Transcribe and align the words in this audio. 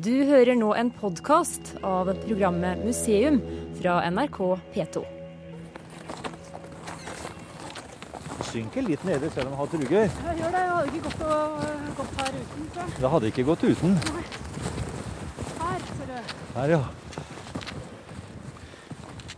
Du 0.00 0.24
hører 0.24 0.56
nå 0.56 0.70
en 0.72 0.88
podkast 0.88 1.74
av 1.84 2.08
programmet 2.22 2.80
Museum 2.80 3.36
fra 3.76 3.98
NRK 4.08 4.38
P2. 4.72 5.02
Det 8.38 8.46
synker 8.48 8.86
litt 8.86 9.04
nede 9.04 9.28
selv 9.34 9.50
om 9.50 9.52
jeg 9.52 9.60
har 9.60 9.68
truger. 9.74 10.08
Jeg 10.08 10.38
gjør 10.40 10.54
det. 10.56 10.62
Jeg 10.62 10.72
hadde 10.72 10.88
ikke 10.88 11.02
gått, 11.04 11.20
og, 11.26 11.66
gått 11.98 12.14
her 12.22 12.38
uten. 12.38 12.64
Så. 12.72 12.86
Det 12.96 13.10
hadde 13.14 13.30
ikke 13.32 13.44
gått 13.50 13.66
uten. 13.68 13.98
Her, 15.60 15.84
ser 15.90 16.08
du. 16.08 16.32
Her, 16.56 16.74
ja. 16.78 16.82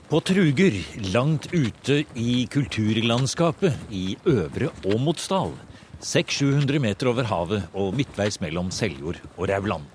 På 0.06 0.22
Truger, 0.22 0.78
langt 1.10 1.50
ute 1.50 2.04
i 2.14 2.44
kulturlandskapet 2.46 3.90
i 3.90 4.04
Øvre 4.30 4.70
Åmotsdal. 4.86 5.56
600-700 6.04 6.78
meter 6.84 7.10
over 7.10 7.26
havet 7.26 7.66
og 7.74 7.94
midtveis 7.98 8.38
mellom 8.44 8.70
Seljord 8.74 9.18
og 9.34 9.48
Rauland. 9.50 9.93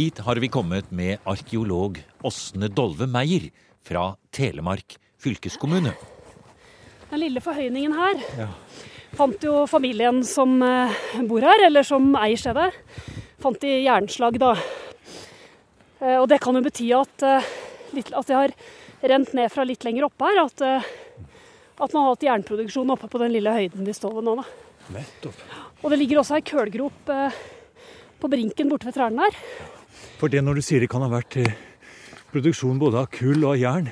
Hit 0.00 0.18
har 0.24 0.36
vi 0.40 0.48
kommet 0.48 0.86
med 0.96 1.18
arkeolog 1.28 1.98
Åsne 2.24 2.70
Dolve 2.72 3.04
Meyer 3.04 3.50
fra 3.84 4.14
Telemark 4.32 4.94
fylkeskommune. 5.20 5.90
Den 7.10 7.20
lille 7.20 7.42
forhøyningen 7.44 7.92
her 7.92 8.22
Ja. 8.38 8.46
fant 9.12 9.42
jo 9.44 9.66
familien 9.68 10.22
som 10.24 10.54
eh, 10.64 10.94
bor 11.28 11.44
her, 11.44 11.66
eller 11.66 11.82
som 11.84 12.14
eier 12.16 12.40
stedet, 12.40 12.70
fant 13.44 13.60
de 13.60 13.74
jernslag 13.84 14.38
da. 14.40 14.54
Eh, 16.00 16.16
Og 16.16 16.28
det 16.32 16.40
kan 16.40 16.54
jo 16.56 16.62
bety 16.64 16.88
at, 16.96 17.22
eh, 17.22 17.44
at 18.16 18.26
det 18.26 18.38
har 18.38 18.54
rent 19.04 19.34
ned 19.34 19.52
fra 19.52 19.64
litt 19.68 19.84
lenger 19.84 20.04
oppe 20.08 20.24
her. 20.24 20.46
At, 20.46 20.62
at 21.76 21.92
man 21.92 22.06
har 22.06 22.14
hatt 22.14 22.24
jernproduksjon 22.24 22.88
oppe 22.96 23.06
på 23.06 23.18
den 23.20 23.32
lille 23.36 23.52
høyden 23.52 23.84
de 23.84 23.92
står 23.92 24.14
ved 24.16 24.24
nå. 24.24 24.36
da. 24.40 24.44
Nettopp. 24.96 25.36
Og 25.84 25.90
det 25.92 25.98
ligger 26.00 26.22
også 26.24 26.40
ei 26.40 26.46
kølgrop 26.46 27.04
på 28.20 28.28
brinken 28.32 28.72
borte 28.72 28.88
ved 28.88 28.96
trærne 28.96 29.28
her. 29.28 29.36
For 30.20 30.28
det 30.28 30.42
når 30.44 30.58
du 30.58 30.60
sier 30.60 30.82
det 30.84 30.90
kan 30.92 31.00
ha 31.00 31.08
vært 31.08 31.38
eh, 31.40 31.54
produksjon 32.28 32.76
både 32.80 32.98
av 33.00 33.06
kull 33.08 33.38
og 33.38 33.54
av 33.54 33.56
jern, 33.56 33.86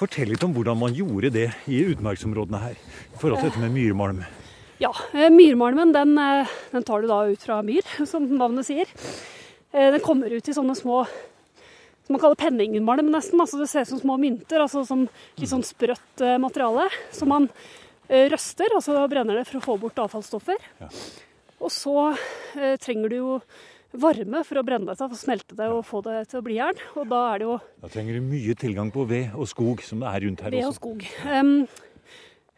fortell 0.00 0.30
litt 0.32 0.44
om 0.46 0.54
hvordan 0.56 0.78
man 0.80 0.94
gjorde 0.96 1.28
det 1.34 1.50
i 1.68 1.82
utmarksområdene 1.92 2.60
her. 2.62 2.78
I 3.12 3.20
forhold 3.20 3.42
til 3.42 3.50
dette 3.50 3.60
med 3.60 3.74
myrmalm. 3.74 4.22
Ja, 4.80 4.94
eh, 5.12 5.28
Myrmalmen 5.28 5.92
den, 5.92 6.14
eh, 6.16 6.54
den 6.72 6.86
tar 6.88 7.04
du 7.04 7.10
da 7.10 7.18
ut 7.28 7.44
fra 7.44 7.60
myr, 7.60 7.84
som 8.08 8.24
navnet 8.40 8.70
sier. 8.70 8.96
Den 9.76 10.00
kommer 10.00 10.32
ut 10.32 10.48
i 10.48 10.56
sånne 10.56 10.72
små 10.78 11.02
som 11.04 12.14
man 12.14 12.22
kaller 12.22 12.40
penningmalm 12.40 13.10
nesten. 13.12 13.36
altså 13.42 13.60
Det 13.60 13.68
ser 13.68 13.84
ut 13.84 13.92
som 13.92 14.00
små 14.00 14.16
mynter, 14.22 14.62
altså 14.62 14.86
som 14.88 15.04
litt 15.36 15.50
sånn 15.50 15.66
sprøtt 15.66 16.22
materiale. 16.40 16.86
Som 17.12 17.34
man 17.34 17.50
røster, 18.08 18.72
altså 18.72 19.02
brenner 19.10 19.36
det 19.36 19.44
for 19.50 19.58
å 19.58 19.64
få 19.66 19.76
bort 19.82 20.00
avfallsstoffer. 20.00 20.56
Ja. 20.80 20.88
Og 21.60 21.74
så 21.74 22.14
trenger 22.80 23.12
du 23.12 23.16
jo 23.18 23.30
varme 24.02 24.42
for 24.46 24.60
å 24.60 24.64
brenne 24.66 24.86
dette, 24.90 25.06
for 25.08 25.16
å 25.16 25.20
smelte 25.20 25.56
det 25.58 25.68
og 25.72 25.84
få 25.88 26.02
det 26.06 26.20
til 26.30 26.40
å 26.40 26.44
bli 26.46 26.58
jern. 26.58 26.80
Og 26.96 27.08
da 27.10 27.20
er 27.34 27.42
det 27.42 27.48
jo 27.48 27.58
Da 27.82 27.90
trenger 27.92 28.18
du 28.18 28.26
mye 28.28 28.54
tilgang 28.58 28.92
på 28.94 29.06
ved 29.08 29.34
og 29.34 29.48
skog, 29.50 29.82
som 29.86 30.00
det 30.04 30.12
er 30.12 30.26
rundt 30.26 30.44
her 30.46 30.54
ved 30.54 30.66
og 30.68 30.76
skog. 30.76 31.06
Um, 31.26 31.66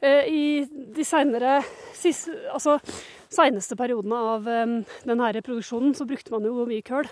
I 0.03 0.45
de 0.95 1.05
senere, 1.07 1.57
sis- 1.99 2.29
altså, 2.55 2.77
seneste 3.29 3.77
periodene 3.77 4.21
av 4.37 4.47
um, 4.47 4.77
denne 5.05 5.33
produksjonen 5.43 5.97
så 5.99 6.07
brukte 6.09 6.31
man 6.35 6.47
jo 6.47 6.67
mye 6.69 6.85
køl. 6.87 7.09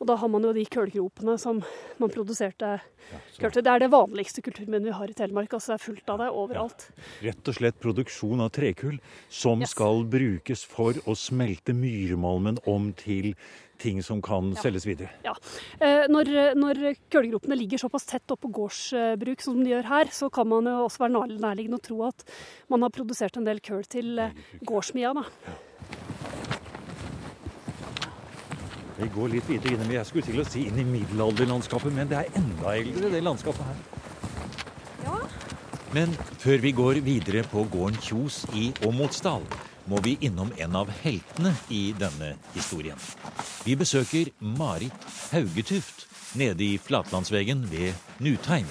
Og 0.00 0.06
da 0.08 0.14
har 0.16 0.30
man 0.32 0.40
jo 0.46 0.50
de 0.56 0.62
kølgropene 0.64 1.34
som 1.38 1.58
man 2.00 2.08
produserte 2.12 2.68
ja, 2.80 3.18
til. 3.36 3.50
Det 3.60 3.68
er 3.68 3.82
det 3.82 3.90
vanligste 3.92 4.40
kulturminnet 4.40 4.88
vi 4.88 4.94
har 4.96 5.10
i 5.12 5.16
Telemark. 5.16 5.52
altså 5.52 5.74
Det 5.74 5.76
er 5.76 5.84
fullt 5.84 6.08
av 6.14 6.18
det 6.22 6.28
overalt. 6.32 6.86
Rett 7.20 7.50
og 7.52 7.54
slett 7.58 7.80
produksjon 7.82 8.40
av 8.40 8.48
trekull 8.56 8.96
som 9.28 9.60
Yes. 9.60 9.70
skal 9.76 10.04
brukes 10.08 10.64
for 10.64 10.92
å 11.04 11.12
smelte 11.12 11.74
myrmalmen 11.76 12.58
om 12.66 12.94
til 12.94 13.34
ting 13.80 14.00
som 14.02 14.22
kan 14.22 14.52
Ja. 14.54 14.60
selges 14.62 14.86
videre. 14.86 15.10
Ja. 15.24 15.34
Eh, 15.80 16.06
Når, 16.08 16.54
når 16.56 16.96
kølgropene 17.10 17.56
ligger 17.56 17.78
såpass 17.78 18.06
tett 18.06 18.26
oppå 18.28 18.48
gårdsbruk 18.52 19.40
som 19.40 19.62
de 19.62 19.70
gjør 19.70 19.84
her, 19.84 20.04
så 20.06 20.30
kan 20.32 20.48
man 20.48 20.64
jo 20.64 20.86
også 20.88 20.98
være 20.98 21.38
nærliggende 21.38 21.76
å 21.78 21.82
tro 21.82 22.02
at 22.08 22.24
man 22.70 22.80
har 22.82 22.90
produsert 22.90 23.36
en 23.36 23.44
del 23.44 23.60
køl 23.60 23.84
til 23.84 24.18
eh, 24.18 24.30
gårdsmia. 24.64 25.12
da. 25.14 25.24
Vi 29.00 29.08
går 29.14 29.30
litt 29.32 29.48
videre 29.48 29.78
inn, 29.78 29.92
jeg 29.94 30.06
skulle 30.08 30.26
til 30.26 30.42
å 30.42 30.44
si 30.44 30.66
inn 30.68 30.76
i 30.80 30.84
middelalderlandskapet, 30.84 31.92
men 31.96 32.10
det 32.10 32.18
er 32.18 32.36
enda 32.36 32.74
eldre, 32.76 33.08
det 33.14 33.22
landskapet 33.24 33.64
her. 33.70 33.78
Men 35.96 36.12
før 36.38 36.60
vi 36.62 36.70
går 36.76 37.00
videre 37.02 37.42
på 37.50 37.64
gården 37.72 37.96
Kjos 38.04 38.44
i 38.54 38.68
Åmotsdal, 38.86 39.42
må 39.90 39.98
vi 40.04 40.18
innom 40.22 40.52
en 40.60 40.76
av 40.78 40.92
heltene 41.00 41.54
i 41.72 41.90
denne 41.98 42.34
historien. 42.54 43.00
Vi 43.64 43.74
besøker 43.80 44.30
Marit 44.38 45.08
Haugetuft 45.32 46.06
nede 46.38 46.62
i 46.62 46.78
Flatlandsvegen 46.78 47.64
ved 47.72 47.96
Nutheim. 48.22 48.68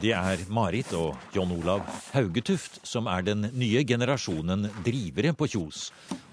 Det 0.00 0.14
er 0.16 0.40
Marit 0.48 0.94
og 0.96 1.18
John 1.34 1.50
Olav 1.52 1.82
Haugetuft 2.14 2.78
som 2.88 3.04
er 3.12 3.20
den 3.26 3.50
nye 3.52 3.82
generasjonen 3.84 4.70
drivere 4.80 5.34
på 5.36 5.44
Kjos. 5.52 5.90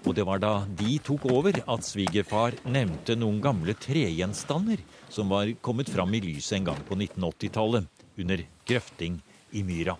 Og 0.08 0.14
det 0.16 0.24
var 0.24 0.40
da 0.40 0.52
de 0.78 0.94
tok 1.04 1.26
over 1.28 1.58
at 1.60 1.84
svigerfar 1.84 2.56
nevnte 2.64 3.18
noen 3.20 3.42
gamle 3.44 3.76
tregjenstander 3.76 4.80
som 5.12 5.28
var 5.34 5.52
kommet 5.60 5.92
fram 5.92 6.16
i 6.16 6.22
lyset 6.24 6.62
en 6.62 6.70
gang 6.70 6.80
på 6.88 6.96
1980-tallet, 6.96 7.84
under 8.16 8.46
grøfting 8.64 9.20
i 9.52 9.66
myra. 9.68 9.98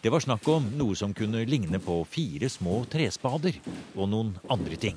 Det 0.00 0.08
var 0.08 0.24
snakk 0.24 0.48
om 0.48 0.72
noe 0.80 0.96
som 0.96 1.12
kunne 1.12 1.44
ligne 1.44 1.84
på 1.84 2.00
fire 2.08 2.48
små 2.48 2.80
trespader 2.88 3.60
og 3.92 4.08
noen 4.08 4.38
andre 4.48 4.80
ting. 4.80 4.96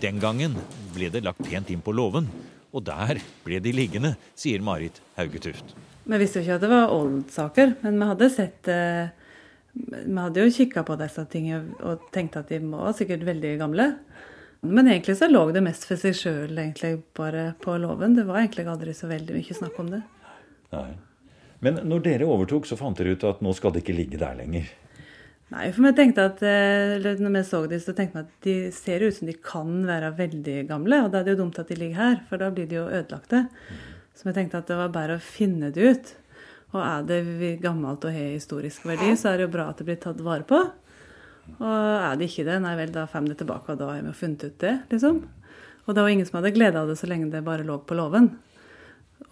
Den 0.00 0.16
gangen 0.16 0.56
ble 0.96 1.12
det 1.12 1.26
lagt 1.28 1.44
pent 1.44 1.68
inn 1.68 1.84
på 1.84 1.92
låven, 1.92 2.32
og 2.72 2.88
der 2.88 3.20
ble 3.44 3.60
de 3.60 3.76
liggende, 3.76 4.16
sier 4.32 4.64
Marit 4.64 5.04
Haugetuft. 5.20 5.76
Vi 6.04 6.20
visste 6.20 6.40
jo 6.40 6.44
ikke 6.44 6.58
at 6.58 6.64
det 6.64 6.72
var 6.72 6.92
oldsaker, 6.92 7.76
men 7.84 8.00
vi 8.00 8.08
hadde 8.10 8.30
sett 8.32 8.68
eh, 8.68 9.06
Vi 9.72 10.16
hadde 10.18 10.44
jo 10.44 10.52
kikka 10.52 10.84
på 10.84 10.98
disse 11.00 11.24
tingene 11.32 11.78
og 11.82 12.04
tenkte 12.14 12.44
at 12.44 12.52
de 12.52 12.60
var 12.68 12.92
sikkert 12.96 13.24
veldig 13.26 13.56
gamle. 13.62 13.88
Men 14.64 14.88
egentlig 14.88 15.16
så 15.18 15.28
lå 15.28 15.42
det 15.52 15.64
mest 15.64 15.84
for 15.84 16.00
seg 16.00 16.14
sjøl, 16.16 16.52
egentlig, 16.56 16.98
bare 17.16 17.50
på 17.60 17.74
låven. 17.80 18.14
Det 18.16 18.24
var 18.28 18.40
egentlig 18.40 18.64
aldri 18.70 18.94
så 18.96 19.10
veldig 19.10 19.36
mye 19.36 19.56
snakk 19.58 19.80
om 19.82 19.90
det. 19.92 20.00
Nei. 20.72 20.92
Men 21.64 21.82
når 21.88 22.04
dere 22.04 22.28
overtok, 22.28 22.68
så 22.68 22.78
fant 22.78 22.96
dere 22.96 23.12
ut 23.16 23.26
at 23.28 23.42
nå 23.44 23.52
skal 23.56 23.74
det 23.74 23.84
ikke 23.84 23.96
ligge 23.96 24.20
der 24.20 24.36
lenger. 24.38 24.70
Nei, 25.52 25.68
for 25.70 25.84
vi 25.84 25.92
tenkte 25.96 26.24
at, 26.30 26.40
eh, 26.42 26.96
eller 26.96 27.20
når 27.20 27.34
vi 27.36 27.42
så 27.46 27.60
de, 27.68 27.78
så 27.80 27.92
tenkte 27.96 28.18
vi 28.18 28.24
at 28.24 28.46
de 28.46 28.54
ser 28.74 29.04
ut 29.04 29.16
som 29.16 29.28
de 29.28 29.36
kan 29.36 29.74
være 29.86 30.14
veldig 30.16 30.56
gamle. 30.70 31.02
Og 31.04 31.12
da 31.12 31.20
er 31.20 31.26
det 31.26 31.34
jo 31.36 31.42
dumt 31.44 31.60
at 31.60 31.68
de 31.68 31.78
ligger 31.78 32.00
her, 32.00 32.16
for 32.30 32.40
da 32.40 32.48
blir 32.54 32.70
de 32.70 32.80
jo 32.80 32.86
ødelagte. 32.88 33.44
Så 34.14 34.28
vi 34.28 34.34
tenkte 34.36 34.60
at 34.62 34.70
det 34.70 34.78
var 34.78 34.94
bare 34.94 35.18
å 35.18 35.22
finne 35.22 35.72
det 35.74 35.90
ut. 35.90 36.14
Og 36.74 36.80
er 36.82 37.04
det 37.06 37.52
gammelt 37.62 38.04
og 38.06 38.14
har 38.14 38.32
historisk 38.34 38.86
verdi, 38.88 39.12
så 39.18 39.30
er 39.30 39.38
det 39.38 39.46
jo 39.46 39.54
bra 39.54 39.68
at 39.70 39.78
det 39.78 39.86
blir 39.88 40.00
tatt 40.02 40.22
vare 40.24 40.46
på. 40.48 40.58
Og 41.58 41.68
er 41.68 42.16
det 42.18 42.30
ikke 42.30 42.46
det, 42.48 42.56
nei 42.64 42.74
vel, 42.78 42.94
da 42.94 43.04
får 43.10 43.26
vi 43.26 43.34
det 43.34 43.40
tilbake, 43.42 43.74
og 43.74 43.80
da 43.82 43.92
har 43.92 44.02
vi 44.02 44.14
funnet 44.16 44.46
ut 44.48 44.58
det, 44.62 44.74
liksom. 44.90 45.20
Og 45.84 45.92
det 45.92 46.02
var 46.02 46.14
ingen 46.14 46.26
som 46.26 46.40
hadde 46.40 46.54
glede 46.56 46.80
av 46.80 46.88
det 46.88 46.96
så 46.98 47.08
lenge 47.10 47.28
det 47.30 47.44
bare 47.44 47.66
lå 47.66 47.76
på 47.84 47.96
låven. 47.98 48.32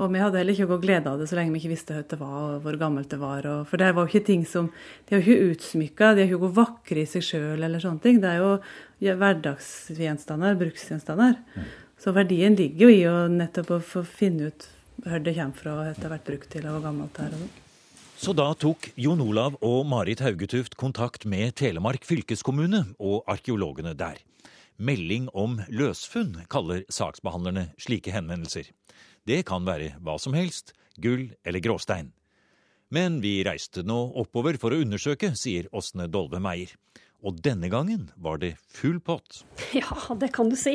Og 0.01 0.09
vi 0.13 0.21
hadde 0.23 0.39
heller 0.39 0.57
ikke 0.57 0.69
gått 0.71 0.85
glede 0.87 1.11
av 1.11 1.21
det 1.21 1.27
så 1.29 1.37
lenge 1.37 1.53
vi 1.53 1.61
ikke 1.61 1.73
visste 1.73 1.97
hva 1.97 2.05
det 2.09 2.19
var, 2.21 2.37
og 2.41 2.65
hvor 2.65 2.79
gammelt 2.81 3.11
det 3.13 3.19
var. 3.21 3.47
Og, 3.49 3.65
for 3.69 3.81
det 3.81 3.91
var 3.93 4.07
jo 4.07 4.13
ikke 4.13 4.29
ting 4.29 4.45
som 4.49 4.71
De 5.09 5.15
er 5.15 5.21
jo 5.21 5.25
ikke 5.25 5.53
utsmykka, 5.53 6.13
de 6.17 6.25
er 6.25 6.33
jo 6.33 6.39
ikke 6.41 6.57
vakre 6.57 7.03
i 7.03 7.09
seg 7.09 7.27
sjøl 7.27 7.63
eller 7.67 7.83
sånne 7.83 8.05
ting. 8.05 8.21
Det 8.23 8.31
er 8.31 8.41
jo 8.41 9.17
hverdagsgjenstander, 9.21 10.57
bruksgjenstander. 10.61 11.41
Så 12.03 12.11
verdien 12.11 12.57
ligger 12.59 12.89
jo 12.89 12.91
i 12.91 13.03
å 13.07 13.19
nettopp 13.31 13.77
å 13.77 13.83
få 13.87 14.01
finne 14.03 14.51
ut 14.51 14.65
hvor 15.05 15.21
det 15.23 15.37
kommer 15.37 15.55
fra, 15.55 15.75
hva 15.77 15.85
det 15.93 16.03
har 16.03 16.11
vært 16.17 16.27
brukt 16.27 16.49
til, 16.51 16.65
og 16.67 16.75
hvor 16.75 16.89
gammelt 16.89 17.15
det 17.15 17.29
er. 17.29 17.37
sånn. 17.37 17.53
Så 18.23 18.35
da 18.39 18.49
tok 18.59 18.89
Jon 18.99 19.23
Olav 19.23 19.55
og 19.67 19.87
Marit 19.87 20.23
Haugetuft 20.23 20.75
kontakt 20.79 21.25
med 21.27 21.55
Telemark 21.59 22.03
fylkeskommune 22.07 22.85
og 22.99 23.23
arkeologene 23.31 23.95
der. 23.99 24.19
Melding 24.83 25.29
om 25.31 25.61
løsfunn 25.71 26.41
kaller 26.51 26.83
saksbehandlerne 26.91 27.69
slike 27.83 28.11
henvendelser. 28.15 28.73
Det 29.27 29.45
kan 29.47 29.63
være 29.67 29.95
hva 30.03 30.19
som 30.19 30.35
helst, 30.35 30.75
gull 30.99 31.29
eller 31.47 31.63
gråstein. 31.63 32.11
Men 32.91 33.21
vi 33.23 33.41
reiste 33.47 33.87
nå 33.87 34.01
oppover 34.19 34.59
for 34.59 34.75
å 34.75 34.83
undersøke, 34.83 35.37
sier 35.39 35.71
Åsne 35.71 36.11
Dolve 36.11 36.43
Meyer. 36.43 36.75
Og 37.23 37.37
denne 37.39 37.69
gangen 37.71 38.09
var 38.19 38.41
det 38.43 38.57
full 38.75 38.99
pott. 39.01 39.45
Ja, 39.73 40.15
det 40.19 40.29
kan 40.35 40.51
du 40.51 40.57
si. 40.59 40.75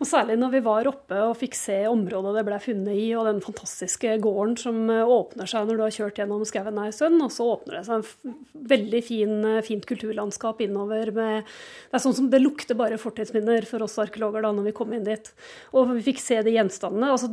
Og 0.00 0.06
særlig 0.08 0.36
når 0.40 0.52
vi 0.54 0.60
var 0.64 0.86
oppe 0.88 1.18
og 1.26 1.34
fikk 1.36 1.56
se 1.58 1.74
området 1.90 2.32
det 2.38 2.44
ble 2.46 2.58
funnet 2.62 2.96
i, 2.96 3.08
og 3.18 3.26
den 3.26 3.40
fantastiske 3.44 4.14
gården 4.22 4.54
som 4.60 4.78
eh, 4.88 5.02
åpner 5.04 5.50
seg 5.50 5.66
når 5.68 5.76
du 5.76 5.82
har 5.84 5.96
kjørt 5.96 6.20
gjennom 6.22 6.44
skauen 6.48 6.78
ei 6.80 6.92
stund. 6.94 7.18
Og 7.26 7.32
så 7.34 7.48
åpner 7.52 7.80
det 7.80 7.82
seg 7.88 8.00
en 8.00 8.36
veldig 8.70 9.02
fin, 9.04 9.34
eh, 9.50 9.58
fint 9.66 9.84
kulturlandskap 9.90 10.62
innover 10.64 11.10
med 11.16 11.42
Det 11.42 11.98
er 11.98 12.04
sånn 12.06 12.16
som 12.16 12.30
det 12.32 12.40
lukter 12.40 12.78
bare 12.78 13.00
fortidsminner 13.00 13.66
for 13.68 13.84
oss 13.84 13.98
arkeologer 14.00 14.46
da 14.46 14.54
når 14.56 14.70
vi 14.70 14.76
kom 14.78 14.94
inn 14.96 15.04
dit. 15.08 15.32
Og 15.74 15.90
vi 15.96 16.06
fikk 16.12 16.22
se 16.22 16.40
de 16.46 16.54
gjenstandene. 16.54 17.10
Altså, 17.12 17.28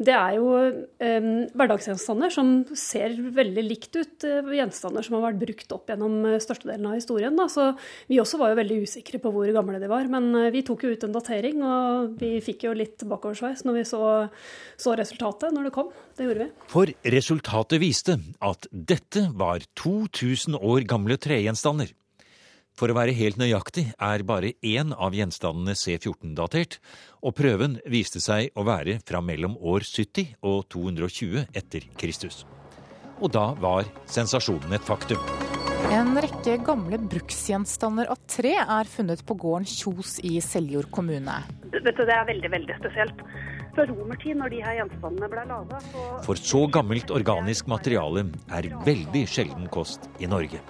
det 0.00 0.16
er 0.16 0.38
jo 0.40 0.50
eh, 0.56 1.30
hverdagsgjenstander 1.54 2.32
som 2.34 2.54
ser 2.74 3.14
veldig 3.38 3.66
likt 3.68 4.00
ut. 4.00 4.26
eh, 4.26 4.52
Gjenstander 4.60 5.06
som 5.06 5.20
har 5.20 5.28
vært 5.28 5.44
brukt 5.44 5.76
opp 5.76 5.92
gjennom 5.92 6.18
eh, 6.32 6.40
størstedelen 6.42 6.90
av 6.90 6.98
historien. 6.98 7.38
Da. 7.38 7.46
Så 7.52 7.70
vi 8.10 8.18
også 8.22 8.40
var 8.40 8.52
jo 8.52 8.58
veldig 8.60 8.80
usikre 8.86 9.20
på 9.22 9.32
hvor 9.34 9.52
gamle 9.54 9.80
de 9.82 9.90
var. 9.90 10.08
Men 10.12 10.30
eh, 10.38 10.50
vi 10.54 10.64
tok 10.66 10.86
jo 10.86 10.94
ut 10.94 11.06
en 11.06 11.14
datering, 11.14 11.62
og 11.64 12.16
vi 12.20 12.36
fikk 12.44 12.66
jo 12.68 12.74
litt 12.76 13.06
bakoversveis 13.08 13.64
når 13.66 13.80
vi 13.80 13.86
så, 13.88 14.02
så 14.80 14.96
resultatet 14.98 15.54
når 15.54 15.68
det 15.68 15.74
kom. 15.76 15.94
Det 16.18 16.28
gjorde 16.28 16.46
vi. 16.46 16.66
For 16.72 16.92
resultatet 17.16 17.82
viste 17.82 18.18
at 18.44 18.68
dette 18.70 19.28
var 19.38 19.64
2000 19.80 20.60
år 20.60 20.86
gamle 20.90 21.18
tregjenstander. 21.20 21.94
For 22.80 22.88
å 22.88 22.96
være 22.96 23.12
helt 23.18 23.36
nøyaktig 23.40 23.90
er 24.00 24.24
bare 24.24 24.54
én 24.64 24.94
av 24.96 25.12
gjenstandene 25.16 25.74
C14-datert, 25.76 26.78
og 27.20 27.36
prøven 27.36 27.76
viste 27.92 28.22
seg 28.24 28.54
å 28.56 28.64
være 28.68 29.00
fra 29.04 29.20
mellom 29.20 29.58
år 29.60 29.84
70 29.84 30.38
og 30.40 30.64
220 30.72 31.44
etter 31.52 31.90
Kristus. 32.00 32.46
Og 33.20 33.28
da 33.36 33.50
var 33.60 33.90
sensasjonen 34.08 34.78
et 34.78 34.86
faktum. 34.86 35.49
En 35.88 36.12
rekke 36.20 36.58
gamle 36.66 36.98
bruksgjenstander 37.00 38.10
av 38.12 38.18
tre 38.28 38.52
er 38.60 38.88
funnet 38.90 39.22
på 39.24 39.36
gården 39.40 39.64
Kjos 39.68 40.18
i 40.26 40.34
Seljord 40.44 40.90
kommune. 40.92 41.38
Vet 41.72 41.86
du, 41.96 42.04
Det 42.04 42.12
er 42.12 42.26
veldig 42.28 42.50
veldig 42.52 42.76
spesielt. 42.76 43.22
Fra 43.74 43.86
romertid, 43.88 44.36
når 44.36 44.52
de 44.52 44.60
her 44.64 44.76
gjenstandene 44.80 45.30
ble 45.32 45.46
laga 45.48 45.80
så... 45.86 46.04
For 46.26 46.36
så 46.36 46.66
gammelt 46.74 47.12
organisk 47.14 47.70
materiale 47.70 48.26
er 48.52 48.68
veldig 48.84 49.24
sjelden 49.30 49.70
kost 49.72 50.10
i 50.20 50.28
Norge. 50.28 50.60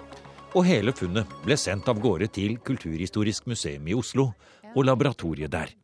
Og 0.55 0.63
hele 0.67 0.93
funnet 0.95 1.35
ble 1.43 1.57
sendt 1.59 1.89
av 1.91 1.99
gårde 1.99 2.29
til 2.31 2.55
Kulturhistorisk 2.63 3.51
museum 3.51 3.87
i 3.91 3.97
Oslo 3.97 4.29
og 4.71 4.81
laboratoriet 4.85 5.51
der. 5.51 5.75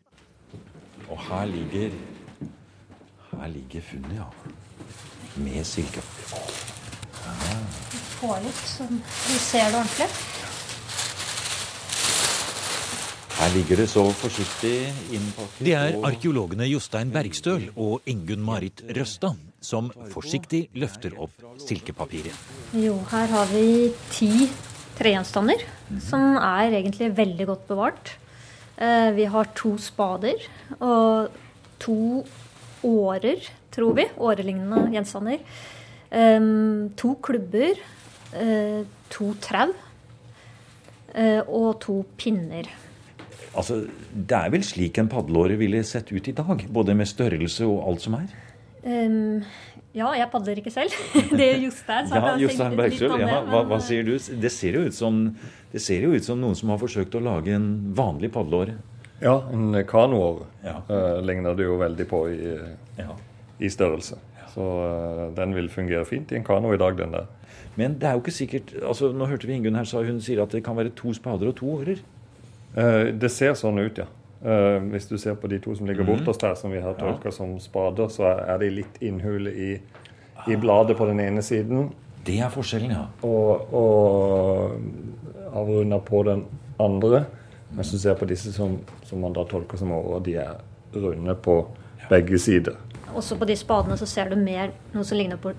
Og 1.09 1.19
her 1.27 1.45
ligger 1.51 1.99
Her 3.33 3.47
ligger 3.51 3.81
funnet, 3.81 4.17
ja. 4.21 4.31
Med 5.37 5.65
silkepapir. 5.67 6.76
Få 8.17 8.33
litt, 8.41 8.61
så 8.65 8.87
du 8.89 9.37
ser 9.37 9.69
det 9.69 9.77
ordentlig. 9.77 10.07
Her 13.37 13.51
ligger 13.53 13.77
det 13.77 13.85
så 13.91 14.01
forsiktig 14.17 14.71
innpakket. 15.13 15.59
Det 15.61 15.73
er 15.77 15.97
arkeologene 16.07 16.65
Jostein 16.65 17.11
Bergstøl 17.13 17.67
og 17.77 18.07
Ingunn 18.09 18.41
Marit 18.41 18.81
Røstad 18.97 19.37
som 19.61 19.91
forsiktig 20.09 20.63
løfter 20.81 21.13
opp 21.21 21.45
silkepapiret. 21.61 22.33
Jo, 22.73 22.95
her 23.11 23.29
har 23.29 23.51
vi 23.51 23.91
ti 24.09 24.31
tregjenstander 24.97 25.61
som 26.01 26.33
er 26.41 26.79
egentlig 26.79 27.11
veldig 27.19 27.47
godt 27.51 27.67
bevart. 27.69 28.15
Eh, 28.81 29.11
vi 29.13 29.29
har 29.29 29.53
to 29.57 29.75
spader 29.81 30.41
og 30.79 31.37
to 31.77 32.25
årer, 32.89 33.45
tror 33.73 33.93
vi. 34.01 34.07
Årelignende 34.17 34.87
gjenstander. 34.95 35.45
To 36.97 37.13
klubber. 37.21 37.79
Eh, 38.33 38.83
To 39.09 39.33
trau. 39.41 39.71
eh, 41.13 41.41
Og 41.47 41.79
to 41.79 42.03
pinner. 42.17 42.67
Altså, 43.55 43.87
Det 44.13 44.37
er 44.37 44.49
vel 44.49 44.61
slik 44.63 44.97
en 44.97 45.07
padleåre 45.09 45.57
ville 45.57 45.83
sett 45.83 46.11
ut 46.11 46.27
i 46.27 46.31
dag? 46.31 46.65
Både 46.69 46.95
med 46.95 47.07
størrelse 47.07 47.65
og 47.65 47.87
alt 47.87 48.01
som 48.01 48.13
er? 48.19 48.27
Um, 48.87 49.41
ja, 49.93 50.11
jeg 50.13 50.29
padler 50.31 50.57
ikke 50.61 50.71
selv. 50.71 50.93
det 51.37 51.47
er 51.55 51.57
Jostein. 51.63 52.07
så 52.07 52.15
Ja, 52.21 52.35
Jostein 52.37 52.73
om 53.11 53.19
ja, 53.19 53.41
hva, 53.49 53.63
hva 53.67 53.79
sier 53.81 54.03
du? 54.03 54.13
Det 54.17 54.51
ser, 54.51 54.73
jo 54.77 54.85
ut 54.87 54.93
som, 54.95 55.35
det 55.73 55.81
ser 55.81 56.01
jo 56.05 56.13
ut 56.13 56.23
som 56.23 56.39
noen 56.39 56.55
som 56.55 56.69
har 56.69 56.77
forsøkt 56.77 57.15
å 57.17 57.23
lage 57.23 57.55
en 57.55 57.93
vanlig 57.97 58.31
padleåre. 58.31 58.77
Ja, 59.21 59.39
en 59.51 59.73
kanoåre 59.89 60.45
Ja. 60.63 60.77
Uh, 60.89 61.17
ligner 61.25 61.55
det 61.57 61.65
jo 61.65 61.77
veldig 61.81 62.05
på 62.07 62.27
i, 62.29 62.53
Ja. 62.99 63.15
i 63.59 63.69
størrelse. 63.73 64.19
Så 64.53 64.61
uh, 64.61 65.35
den 65.35 65.55
vil 65.57 65.69
fungere 65.73 66.05
fint 66.05 66.31
i 66.31 66.37
en 66.37 66.45
kano 66.45 66.73
i 66.73 66.77
dag, 66.77 66.95
den 66.97 67.11
der. 67.17 67.25
Men 67.77 67.97
det 68.01 68.09
er 68.09 68.17
jo 68.17 68.23
ikke 68.23 68.33
sikkert 68.33 68.71
altså 68.81 69.11
Nå 69.13 69.27
hørte 69.29 69.47
vi 69.47 69.53
Ingunn 69.53 69.77
her, 69.77 69.85
sa 69.85 70.01
hun 70.05 70.21
sier 70.23 70.41
at 70.43 70.53
det 70.53 70.63
kan 70.65 70.77
være 70.77 70.95
to 70.97 71.13
spader 71.13 71.51
og 71.51 71.57
to 71.59 71.69
årer. 71.79 72.01
Eh, 72.77 73.13
det 73.13 73.29
ser 73.33 73.53
sånn 73.57 73.79
ut, 73.79 74.01
ja. 74.01 74.07
Eh, 74.41 74.77
hvis 74.91 75.07
du 75.09 75.17
ser 75.17 75.37
på 75.39 75.49
de 75.49 75.59
to 75.61 75.75
som 75.77 75.87
ligger 75.89 76.05
mm. 76.05 76.11
bortest 76.11 76.45
her, 76.45 76.57
som 76.57 76.73
vi 76.73 76.81
har 76.81 76.97
tolka 76.99 77.31
som 77.33 77.55
spader, 77.61 78.09
så 78.13 78.29
er 78.33 78.59
de 78.61 78.69
litt 78.81 78.99
innhule 79.01 79.53
i, 79.53 79.71
i 80.47 80.57
bladet 80.59 80.97
på 80.97 81.07
den 81.09 81.21
ene 81.23 81.41
siden 81.45 81.89
Det 82.25 82.37
er 82.43 82.53
forskjellen, 82.53 82.93
ja. 82.93 83.05
og, 83.25 83.73
og 83.73 85.53
avrunda 85.57 86.01
på 86.03 86.23
den 86.27 86.45
andre. 86.81 87.25
Mens 87.73 87.91
du 87.91 87.97
ser 87.99 88.17
på 88.19 88.27
disse 88.29 88.53
som, 88.53 88.77
som 89.05 89.21
man 89.21 89.33
da 89.35 89.45
tolker 89.47 89.79
som 89.79 89.91
årer, 89.95 90.21
de 90.25 90.35
er 90.43 90.59
runde 90.97 91.35
på 91.35 91.59
begge 92.09 92.39
sider. 92.39 92.77
Også 93.15 93.37
på 93.39 93.47
de 93.47 93.55
spadene 93.57 93.97
så 93.97 94.05
ser 94.05 94.29
du 94.29 94.37
mer 94.39 94.71
noe 94.93 95.05
som 95.07 95.17
ligner 95.17 95.39
på 95.41 95.53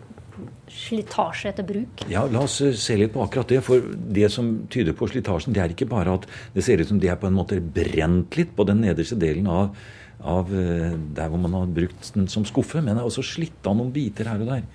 slitasje 0.72 1.52
etter 1.52 1.66
bruk. 1.66 2.02
Ja, 2.12 2.24
La 2.30 2.44
oss 2.46 2.58
eh, 2.64 2.74
se 2.78 2.96
litt 2.98 3.14
på 3.14 3.22
akkurat 3.24 3.50
det. 3.52 3.62
For 3.66 3.84
det 4.18 4.32
som 4.34 4.50
tyder 4.72 4.96
på 4.96 5.10
slitasjen, 5.10 5.54
det 5.56 5.64
er 5.64 5.76
ikke 5.76 5.90
bare 5.90 6.18
at 6.20 6.28
det 6.56 6.66
ser 6.66 6.82
ut 6.82 6.90
som 6.90 7.00
det 7.02 7.12
er 7.12 7.20
på 7.20 7.30
en 7.30 7.38
måte 7.38 7.60
brent 7.62 8.38
litt 8.38 8.52
på 8.56 8.66
den 8.68 8.82
nederste 8.84 9.18
delen 9.20 9.48
av, 9.52 9.72
av 10.18 10.50
eh, 10.50 10.98
der 11.16 11.30
hvor 11.30 11.42
man 11.44 11.56
har 11.56 11.72
brukt 11.78 12.12
den 12.16 12.28
som 12.30 12.46
skuffe, 12.48 12.82
men 12.82 12.94
det 12.94 13.04
er 13.04 13.10
også 13.10 13.26
slitt 13.36 13.66
av 13.68 13.78
noen 13.78 13.94
biter 13.94 14.30
her 14.30 14.44
og 14.44 14.52
der. 14.52 14.66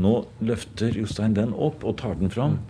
Nå 0.00 0.14
løfter 0.44 0.96
Jostein 1.00 1.36
den 1.36 1.56
opp 1.56 1.84
og 1.84 1.98
tar 2.02 2.16
den 2.20 2.32
fram. 2.32 2.60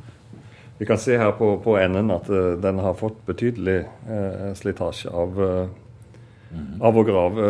Vi 0.79 0.87
kan 0.87 0.99
se 0.99 1.19
her 1.19 1.31
på, 1.39 1.53
på 1.63 1.77
enden 1.79 2.11
at 2.11 2.27
uh, 2.31 2.57
den 2.59 2.81
har 2.83 2.97
fått 2.99 3.21
betydelig 3.29 3.85
uh, 4.09 4.51
slitasje 4.59 5.13
av, 5.15 5.39
eh, 5.45 6.57
av 6.83 6.99
å 6.99 7.05
grave 7.07 7.47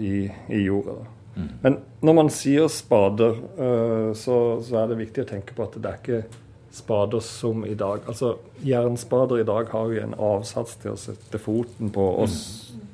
i, 0.00 0.24
i 0.48 0.62
jorda. 0.64 0.96
Mm. 1.36 1.50
Men 1.62 1.76
når 2.06 2.16
man 2.16 2.32
sier 2.32 2.68
spader, 2.72 3.38
eh, 3.58 4.10
så, 4.18 4.36
så 4.62 4.82
er 4.82 4.90
det 4.90 5.00
viktig 5.00 5.24
å 5.24 5.30
tenke 5.30 5.56
på 5.56 5.66
at 5.66 5.78
det 5.82 5.90
er 5.90 6.02
ikke 6.02 6.42
spader 6.76 7.20
som 7.24 7.64
i 7.66 7.74
dag. 7.78 8.04
Altså, 8.06 8.36
Jernspader 8.64 9.40
i 9.40 9.48
dag 9.48 9.70
har 9.72 9.92
jo 9.92 10.02
en 10.02 10.16
avsats 10.28 10.76
til 10.82 10.92
å 10.92 11.00
sette 11.00 11.40
foten 11.40 11.92
på 11.94 12.08
og 12.22 12.32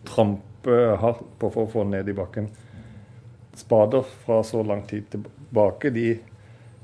trampe 0.08 0.76
hardt 1.02 1.24
på 1.40 1.50
for 1.50 1.66
å 1.66 1.72
få 1.72 1.84
den 1.84 1.96
ned 1.96 2.12
i 2.12 2.16
bakken. 2.16 2.50
Spader 3.58 4.06
fra 4.24 4.40
så 4.46 4.62
lang 4.64 4.84
tid 4.88 5.08
tilbake, 5.12 5.90
de 5.90 6.12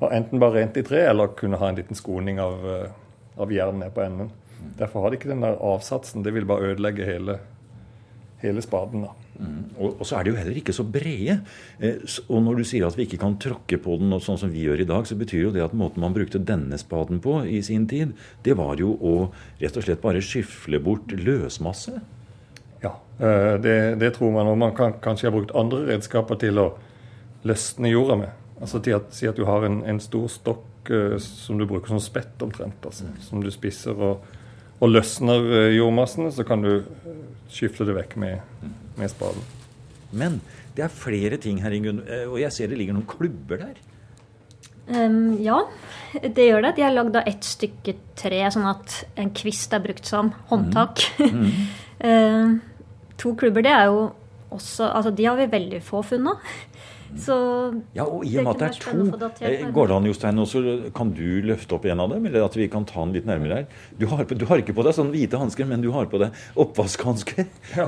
har 0.01 0.15
enten 0.15 0.43
bare 0.43 0.61
rent 0.61 0.77
i 0.77 0.85
tre, 0.87 1.05
eller 1.11 1.33
kunne 1.39 1.59
ha 1.59 1.71
en 1.71 1.79
liten 1.79 1.99
skoning 1.99 2.41
av, 2.43 2.67
eh, 2.71 2.91
av 3.39 3.53
jern 3.53 3.79
ned 3.81 3.95
på 3.95 4.03
enden. 4.03 4.31
Derfor 4.79 5.03
har 5.03 5.11
de 5.11 5.19
ikke 5.19 5.31
den 5.31 5.47
der 5.47 5.59
avsatsen. 5.63 6.23
Det 6.23 6.35
vil 6.35 6.47
bare 6.47 6.75
ødelegge 6.75 7.07
hele, 7.07 7.39
hele 8.43 8.63
spaden. 8.63 9.07
da. 9.07 9.15
Og, 9.79 10.01
og 10.01 10.07
så 10.07 10.19
er 10.19 10.27
de 10.27 10.33
jo 10.33 10.39
heller 10.39 10.59
ikke 10.59 10.75
så 10.75 10.85
brede. 10.87 11.39
Eh, 11.79 12.03
og 12.27 12.43
når 12.43 12.61
du 12.61 12.67
sier 12.67 12.87
at 12.87 12.99
vi 12.99 13.07
ikke 13.07 13.21
kan 13.23 13.39
tråkke 13.41 13.79
på 13.83 13.99
den 14.01 14.15
og 14.15 14.23
sånn 14.25 14.41
som 14.41 14.53
vi 14.53 14.65
gjør 14.67 14.83
i 14.83 14.89
dag, 14.89 15.07
så 15.07 15.19
betyr 15.19 15.49
jo 15.49 15.55
det 15.55 15.65
at 15.65 15.77
måten 15.79 16.03
man 16.03 16.17
brukte 16.17 16.43
denne 16.43 16.79
spaden 16.81 17.23
på 17.25 17.41
i 17.47 17.61
sin 17.67 17.87
tid, 17.91 18.15
det 18.47 18.59
var 18.59 18.81
jo 18.83 18.95
å 18.99 19.17
rett 19.63 19.79
og 19.79 19.87
slett 19.87 20.03
bare 20.03 20.23
skyfle 20.25 20.81
bort 20.83 21.15
løsmasse. 21.15 21.99
Ja, 22.83 22.97
eh, 23.19 23.55
det, 23.63 23.79
det 24.03 24.15
tror 24.19 24.35
man. 24.35 24.51
Og 24.51 24.59
man 24.61 24.75
kan 24.79 24.99
kanskje 25.03 25.31
ha 25.31 25.35
brukt 25.35 25.55
andre 25.59 25.85
redskaper 25.93 26.41
til 26.43 26.63
å 26.63 26.71
løsne 27.49 27.93
jorda 27.93 28.19
med. 28.25 28.35
Altså 28.59 28.81
til 28.83 28.97
at, 28.99 29.13
Si 29.15 29.29
at 29.31 29.39
du 29.39 29.47
har 29.47 29.67
en, 29.67 29.85
en 29.87 30.03
stor 30.03 30.27
stokk 30.33 30.91
eh, 30.91 31.15
som 31.23 31.59
du 31.59 31.67
bruker 31.67 31.95
som 31.95 32.03
spett 32.03 32.43
omtrent, 32.43 32.83
altså, 32.87 33.11
som 33.23 33.43
du 33.43 33.51
spisser 33.55 33.95
og, 33.95 34.27
og 34.81 34.93
løsner 34.93 35.49
eh, 35.59 35.73
jordmassene, 35.79 36.31
så 36.35 36.45
kan 36.47 36.63
du 36.63 36.85
skifte 37.51 37.87
det 37.89 37.97
vekk 37.97 38.17
med, 38.21 38.41
med 38.99 39.11
spaden. 39.11 39.43
Men 40.13 40.41
det 40.77 40.85
er 40.87 40.95
flere 40.95 41.37
ting 41.43 41.59
her, 41.65 41.75
Ingunn. 41.75 42.03
eh, 42.07 42.27
Og 42.29 42.39
jeg 42.41 42.53
ser 42.55 42.71
det 42.71 42.79
ligger 42.79 42.95
noen 42.99 43.09
klubber 43.09 43.65
der. 43.65 43.81
Um, 44.89 45.35
ja, 45.45 45.59
det 46.23 46.47
gjør 46.47 46.63
det. 46.65 46.77
De 46.79 46.85
er 46.87 46.95
lagd 46.95 47.17
av 47.21 47.27
ett 47.29 47.45
stykke 47.45 47.93
tre, 48.17 48.39
sånn 48.55 48.65
at 48.71 49.03
en 49.21 49.29
kvist 49.37 49.75
er 49.77 49.83
brukt 49.85 50.07
som 50.09 50.33
håndtak. 50.53 51.05
Eh, 51.99 52.51
to 53.19 53.33
klubber, 53.35 53.65
det 53.67 53.73
er 53.75 53.89
jo 53.91 54.05
også 54.55 54.87
Altså, 54.95 55.11
de 55.11 55.25
har 55.27 55.35
vi 55.35 55.49
veldig 55.51 55.81
få 55.83 55.99
funn 56.07 56.29
av. 56.31 56.45
Så 57.17 57.35
Ja, 57.97 58.05
og 58.05 58.25
i 58.27 58.35
og 58.39 58.45
med 58.45 58.55
at 58.55 58.59
det 58.61 58.69
er 58.69 58.81
to. 58.83 59.71
Går 59.73 59.89
det 59.89 59.95
an, 59.97 60.07
Jostein, 60.11 60.39
også, 60.43 60.63
kan 60.95 61.11
du 61.17 61.41
løfte 61.47 61.73
opp 61.79 61.87
en 61.89 62.01
av 62.05 62.11
dem? 62.13 62.27
Eller 62.29 62.45
at 62.45 62.57
vi 62.59 62.67
kan 62.69 62.85
ta 62.89 63.01
den 63.05 63.15
litt 63.17 63.27
nærmere 63.29 63.63
her? 63.63 63.67
Du 63.99 64.07
har, 64.11 64.25
på, 64.29 64.37
du 64.39 64.45
har 64.51 64.61
ikke 64.61 64.75
på 64.77 64.85
deg 64.85 64.97
sånne 64.97 65.15
hvite 65.17 65.41
hansker, 65.41 65.65
men 65.71 65.81
du 65.85 65.91
har 65.95 66.07
på 66.13 66.21
deg 66.21 66.37
oppvaskhansker. 66.59 67.47
Ja, 67.79 67.87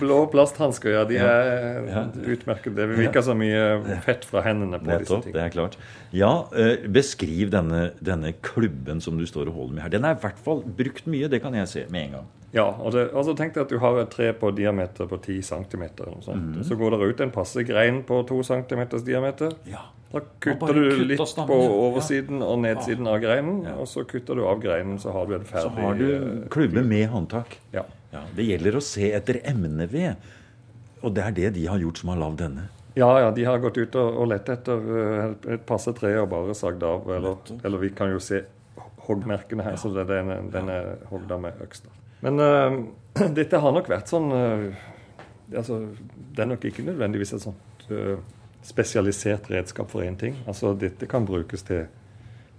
blå 0.00 0.20
plasthansker, 0.32 0.94
ja. 0.94 1.04
De 1.08 1.16
er 1.18 1.86
Ja. 1.90 2.04
utmerket. 2.14 2.74
Det 2.76 2.88
vil 2.92 3.06
ikke 3.08 3.22
så 3.26 3.34
mye 3.34 4.00
fett 4.06 4.24
fra 4.28 4.42
hendene 4.46 4.78
på 4.78 4.86
disse 4.98 5.18
Nettopp, 5.18 5.32
det 5.32 5.42
er 5.42 5.54
klart. 5.54 5.76
Ja, 6.12 6.32
eh, 6.54 6.86
beskriv 6.90 7.50
denne, 7.50 7.90
denne 8.02 8.32
klubben 8.42 9.00
som 9.02 9.18
du 9.18 9.26
står 9.26 9.48
og 9.50 9.54
holder 9.54 9.74
med 9.74 9.82
her. 9.82 9.88
Den 9.96 10.04
er 10.04 10.14
i 10.14 10.20
hvert 10.22 10.38
fall 10.38 10.62
brukt 10.62 11.06
mye, 11.10 11.28
det 11.30 11.42
kan 11.42 11.54
jeg 11.54 11.68
se 11.68 11.86
med 11.90 12.06
en 12.08 12.12
gang. 12.20 12.28
Ja, 12.52 12.66
og, 12.66 12.90
det, 12.92 13.06
altså 13.14 13.30
så 13.30 13.36
tenk 13.38 13.54
deg 13.54 13.62
at 13.68 13.70
du 13.70 13.78
har 13.78 13.98
et 14.00 14.10
tre 14.10 14.32
på 14.34 14.50
diameter 14.56 15.06
på 15.06 15.20
10 15.22 15.42
cm. 15.46 15.84
Mhm. 16.26 16.62
Så 16.66 16.76
går 16.78 16.96
det 16.96 17.12
ut 17.12 17.20
en 17.22 17.30
passe 17.34 17.62
grein 17.66 18.02
på 18.06 18.22
2 18.26 18.42
cm 18.48 18.82
diameter. 19.06 19.54
Ja. 19.70 19.86
Da 20.10 20.24
kutter 20.42 20.74
du 20.74 21.04
litt 21.06 21.22
stammen, 21.22 21.46
på 21.46 21.56
oversiden 21.70 22.42
og 22.42 22.58
nedsiden 22.64 23.06
av 23.06 23.20
greinen, 23.22 23.60
og 23.78 23.86
så 23.86 24.02
kutter 24.02 24.34
du 24.34 24.42
av 24.42 24.58
greinen, 24.58 24.98
så 24.98 25.12
har 25.14 25.28
du 25.28 25.36
en 25.36 25.46
ferdig 25.46 25.70
Så 25.70 25.84
har 25.84 26.00
du 26.00 26.08
eh, 26.16 26.48
klubbe 26.50 26.82
med 26.82 27.06
håndtak. 27.12 27.60
Ja. 27.70 27.84
Ja, 28.10 28.24
det 28.34 28.48
gjelder 28.48 28.80
å 28.80 28.82
se 28.82 29.12
etter 29.14 29.38
emneved. 29.46 30.16
Og 31.06 31.14
det 31.14 31.22
er 31.22 31.36
det 31.36 31.52
de 31.60 31.68
har 31.70 31.78
gjort 31.78 32.02
som 32.02 32.10
har 32.10 32.18
lagd 32.18 32.42
denne. 32.42 32.66
ja, 32.98 33.10
ja, 33.20 33.30
de 33.30 33.44
har 33.46 33.62
gått 33.62 33.78
ut 33.78 33.94
og, 33.94 34.16
og 34.24 34.26
lett 34.32 34.50
etter 34.50 34.90
eh, 34.98 35.54
et 35.54 35.62
passe 35.66 35.94
tre 35.94 36.16
og 36.18 36.28
bare 36.34 36.58
sagd 36.58 36.82
av. 36.82 37.06
Eller, 37.14 37.38
eller 37.62 37.78
vi 37.78 37.94
kan 37.94 38.10
jo 38.10 38.18
se 38.18 38.42
hoggmerkene 39.06 39.62
her, 39.62 39.78
så 39.78 39.94
den, 39.94 40.34
den 40.50 40.68
er 40.74 40.96
hogd 41.12 41.30
av 41.30 41.46
med 41.46 41.62
øks. 41.62 41.86
Men 42.24 42.40
uh, 42.40 42.78
dette 43.38 43.60
har 43.62 43.74
nok 43.74 43.88
vært 43.90 44.12
sånn 44.12 44.28
uh, 44.32 44.68
altså, 45.56 45.80
Det 46.34 46.44
er 46.44 46.52
nok 46.52 46.66
ikke 46.68 46.84
nødvendigvis 46.86 47.34
et 47.36 47.46
sånt 47.46 47.88
uh, 47.92 48.20
spesialisert 48.66 49.48
redskap 49.52 49.88
for 49.92 50.04
én 50.04 50.18
ting. 50.20 50.36
Altså, 50.50 50.74
dette 50.76 51.08
kan 51.08 51.24
brukes 51.28 51.64
til, 51.64 51.86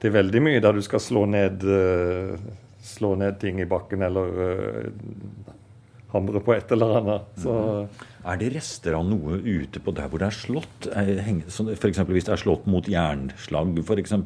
til, 0.01 0.13
veldig 0.15 0.41
mye, 0.41 0.61
der 0.63 0.73
du 0.73 0.81
skal 0.81 1.03
slå 1.03 1.27
ned, 1.29 1.61
slå 2.81 3.11
ned 3.21 3.37
ting 3.37 3.59
i 3.61 3.67
bakken 3.69 4.01
eller 4.07 4.31
hamre 6.11 6.41
på 6.41 6.55
et 6.55 6.73
eller 6.73 6.95
annet. 6.97 7.29
Så, 7.43 7.53
mm. 7.53 8.07
Er 8.33 8.41
det 8.41 8.49
rester 8.55 8.97
av 8.97 9.05
noe 9.07 9.37
ute 9.45 9.81
på 9.81 9.93
der 9.93 10.09
hvor 10.09 10.21
det 10.21 10.31
er 10.31 10.39
slått? 10.39 10.89
F.eks. 10.89 12.01
hvis 12.09 12.27
det 12.27 12.33
er 12.33 12.41
slått 12.41 12.65
mot 12.69 12.89
jernslag, 12.89 13.77
f.eks. 13.85 14.17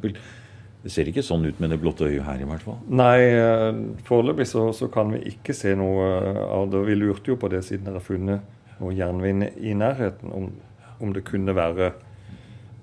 Det 0.85 0.91
ser 0.93 1.07
ikke 1.09 1.23
sånn 1.25 1.47
ut 1.47 1.57
med 1.57 1.71
det 1.73 1.79
blotte 1.81 2.05
øyet 2.05 2.27
her, 2.27 2.41
i 2.43 2.45
hvert 2.45 2.61
fall. 2.61 2.75
Nei, 2.93 3.21
eh, 3.33 3.77
foreløpig 4.05 4.45
så, 4.45 4.67
så, 4.77 4.85
kan 4.93 5.09
vi 5.15 5.23
ikke 5.31 5.55
se 5.57 5.71
noe 5.73 6.05
av 6.45 6.67
det. 6.69 6.83
Vi 6.85 6.97
lurte 6.99 7.31
jo 7.33 7.39
på 7.41 7.49
det 7.49 7.63
siden 7.65 7.87
dere 7.87 7.97
har 7.97 8.05
funnet 8.05 8.75
noe 8.77 8.93
jernvin 8.93 9.47
i 9.47 9.73
nærheten, 9.73 10.29
om, 10.35 10.51
om, 10.99 11.15
det 11.15 11.25
kunne 11.25 11.55
være 11.57 11.89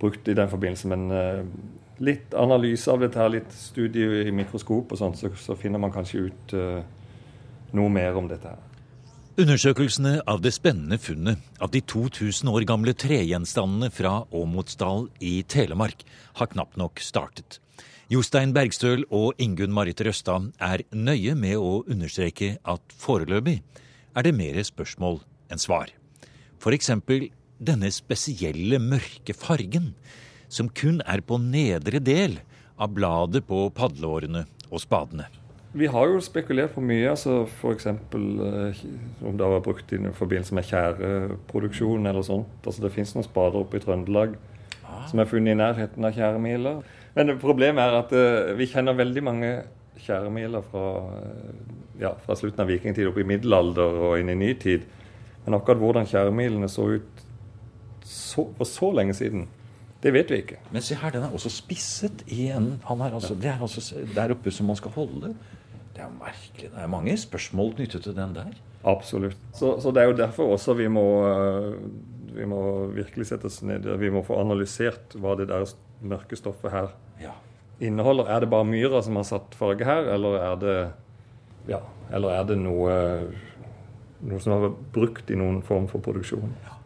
brukt 0.00 0.26
i 0.26 0.34
den 0.34 0.50
forbindelse. 0.50 0.90
Men 0.90 1.06
uh, 1.14 1.44
litt 2.02 2.34
analyse 2.34 2.90
av 2.90 3.04
dette, 3.04 3.22
her, 3.22 3.30
litt 3.36 3.54
studie 3.54 4.26
i 4.26 4.34
mikroskop 4.34 4.96
og 4.96 4.98
sånt, 4.98 5.20
så, 5.20 5.30
så 5.38 5.54
finner 5.58 5.78
man 5.82 5.94
kanskje 5.94 6.26
ut 6.26 6.56
uh, 6.58 6.82
noe 7.76 7.92
mer 7.92 8.18
om 8.18 8.26
dette 8.26 8.50
her. 8.50 8.71
Undersøkelsene 9.32 10.18
av 10.28 10.42
det 10.44 10.50
spennende 10.52 10.98
funnet 11.00 11.40
av 11.64 11.70
de 11.72 11.80
2000 11.88 12.50
år 12.52 12.66
gamle 12.68 12.92
tregjenstandene 12.92 13.88
fra 13.88 14.26
Åmotsdal 14.28 15.06
i 15.24 15.38
Telemark 15.48 16.02
har 16.36 16.50
knapt 16.52 16.76
nok 16.76 17.00
startet. 17.00 17.56
Jostein 18.12 18.52
Bergstøl 18.52 19.06
og 19.08 19.40
Ingunn 19.40 19.72
Marit 19.72 20.04
Røstad 20.04 20.50
er 20.60 20.84
nøye 20.92 21.32
med 21.32 21.56
å 21.56 21.80
understreke 21.80 22.58
at 22.60 22.92
foreløpig 22.92 23.62
er 24.12 24.28
det 24.28 24.36
mer 24.36 24.60
spørsmål 24.68 25.22
enn 25.48 25.64
svar. 25.64 25.88
F.eks. 26.60 26.92
denne 27.56 27.88
spesielle 27.88 28.76
mørke 28.84 29.32
fargen, 29.32 29.94
som 30.52 30.68
kun 30.68 31.00
er 31.08 31.24
på 31.24 31.40
nedre 31.40 32.04
del 32.04 32.42
av 32.76 32.92
bladet 32.92 33.48
på 33.48 33.70
padleårene 33.72 34.44
og 34.68 34.84
spadene. 34.84 35.32
Vi 35.72 35.88
har 35.88 36.08
jo 36.08 36.20
spekulert 36.20 36.74
på 36.74 36.82
mye, 36.84 37.10
altså 37.10 37.46
f.eks. 37.46 37.86
Eh, 37.88 38.80
om 39.24 39.36
det 39.38 39.44
har 39.44 39.54
vært 39.54 39.64
brukt 39.64 39.92
i 39.96 40.00
forbindelse 40.12 40.56
med 40.56 40.66
tjæreproduksjon 40.68 42.06
eller 42.10 42.24
sånt. 42.26 42.58
Altså 42.66 42.84
Det 42.84 42.92
finnes 42.92 43.14
noen 43.16 43.24
spader 43.24 43.62
oppe 43.62 43.80
i 43.80 43.84
Trøndelag 43.84 44.34
ah. 44.84 45.06
som 45.08 45.22
er 45.22 45.30
funnet 45.30 45.54
i 45.54 45.60
nærheten 45.60 46.04
av 46.04 46.12
tjæremiler. 46.12 46.82
Men 47.16 47.36
problemet 47.40 47.80
er 47.84 47.96
at 48.02 48.12
uh, 48.12 48.52
vi 48.58 48.68
kjenner 48.68 48.98
veldig 48.98 49.22
mange 49.24 49.52
tjæremiler 50.02 50.64
fra, 50.66 50.84
ja, 52.00 52.12
fra 52.20 52.36
slutten 52.36 52.64
av 52.64 52.68
vikingtid 52.68 53.08
opp 53.08 53.20
i 53.20 53.26
middelalder 53.28 53.98
og 54.08 54.18
inn 54.20 54.32
i 54.32 54.36
ny 54.36 54.52
tid. 54.60 54.84
Men 55.46 55.56
akkurat 55.56 55.80
hvordan 55.80 56.08
tjæremilene 56.08 56.68
så 56.68 56.86
ut 56.98 57.24
så, 58.04 58.44
for 58.58 58.68
så 58.68 58.92
lenge 58.92 59.16
siden, 59.16 59.46
det 60.02 60.12
vet 60.12 60.30
vi 60.32 60.42
ikke. 60.42 60.60
Men 60.74 60.82
se 60.84 60.96
her, 60.98 61.12
den 61.14 61.24
er 61.24 61.32
også 61.32 61.50
spisset 61.52 62.24
i 62.26 62.48
enden. 62.50 62.80
Altså, 62.88 63.34
det 63.38 63.52
er 63.52 63.60
altså 63.60 64.04
der 64.14 64.34
oppe 64.34 64.50
som 64.50 64.66
man 64.66 64.76
skal 64.76 64.90
holde. 64.96 65.34
Det 65.92 66.00
er 66.00 66.08
jo 66.08 66.18
merkelig. 66.18 66.70
Det 66.72 66.80
er 66.80 66.90
mange 66.90 67.16
spørsmål 67.20 67.74
knyttet 67.76 68.06
til 68.06 68.16
den 68.16 68.34
der. 68.36 68.52
Absolutt. 68.88 69.38
Så, 69.54 69.76
så 69.80 69.92
det 69.94 70.02
er 70.02 70.10
jo 70.10 70.18
derfor 70.18 70.54
også 70.56 70.74
vi 70.74 70.88
må, 70.90 71.04
eh, 71.28 71.76
vi 72.34 72.48
må 72.48 72.62
virkelig 72.96 73.28
sette 73.28 73.46
oss 73.46 73.60
ned 73.62 73.86
Vi 74.00 74.10
må 74.10 74.24
få 74.26 74.40
analysert 74.40 75.14
hva 75.20 75.36
det 75.38 75.50
der 75.52 75.68
mørke 76.02 76.38
stoffet 76.38 76.72
her 76.72 76.90
ja. 77.22 77.36
inneholder. 77.80 78.30
Er 78.32 78.42
det 78.42 78.50
bare 78.50 78.66
myra 78.66 79.02
som 79.04 79.20
har 79.20 79.28
satt 79.28 79.54
farge 79.54 79.86
her, 79.86 80.08
eller 80.16 80.40
er 80.40 80.58
det, 80.64 80.76
ja, 81.70 81.82
eller 82.10 82.40
er 82.40 82.48
det 82.48 82.58
noe, 82.58 82.96
noe 84.26 84.42
som 84.42 84.56
har 84.56 84.66
vært 84.66 84.82
brukt 84.96 85.30
i 85.30 85.38
noen 85.38 85.60
form 85.66 85.86
for 85.92 86.02
produksjon? 86.02 86.56
Ja. 86.64 86.78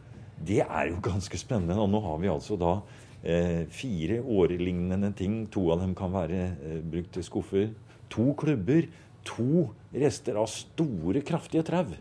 Det 0.46 0.60
er 0.66 0.90
jo 0.90 1.00
ganske 1.02 1.38
spennende. 1.40 1.78
Og 1.80 1.88
nå 1.90 2.02
har 2.04 2.20
vi 2.20 2.28
altså 2.28 2.58
da 2.60 2.76
eh, 3.24 3.64
fire 3.72 4.20
årlignende 4.20 5.14
ting. 5.16 5.46
To 5.54 5.70
av 5.72 5.80
dem 5.80 5.96
kan 5.96 6.12
være 6.12 6.42
eh, 6.52 6.80
brukt 6.84 7.14
til 7.16 7.24
skuffer 7.24 7.70
to 8.12 8.32
klubber, 8.38 8.88
to 9.26 9.68
rester 9.94 10.38
av 10.38 10.48
store, 10.50 11.22
kraftige 11.26 11.64
trau. 11.66 11.96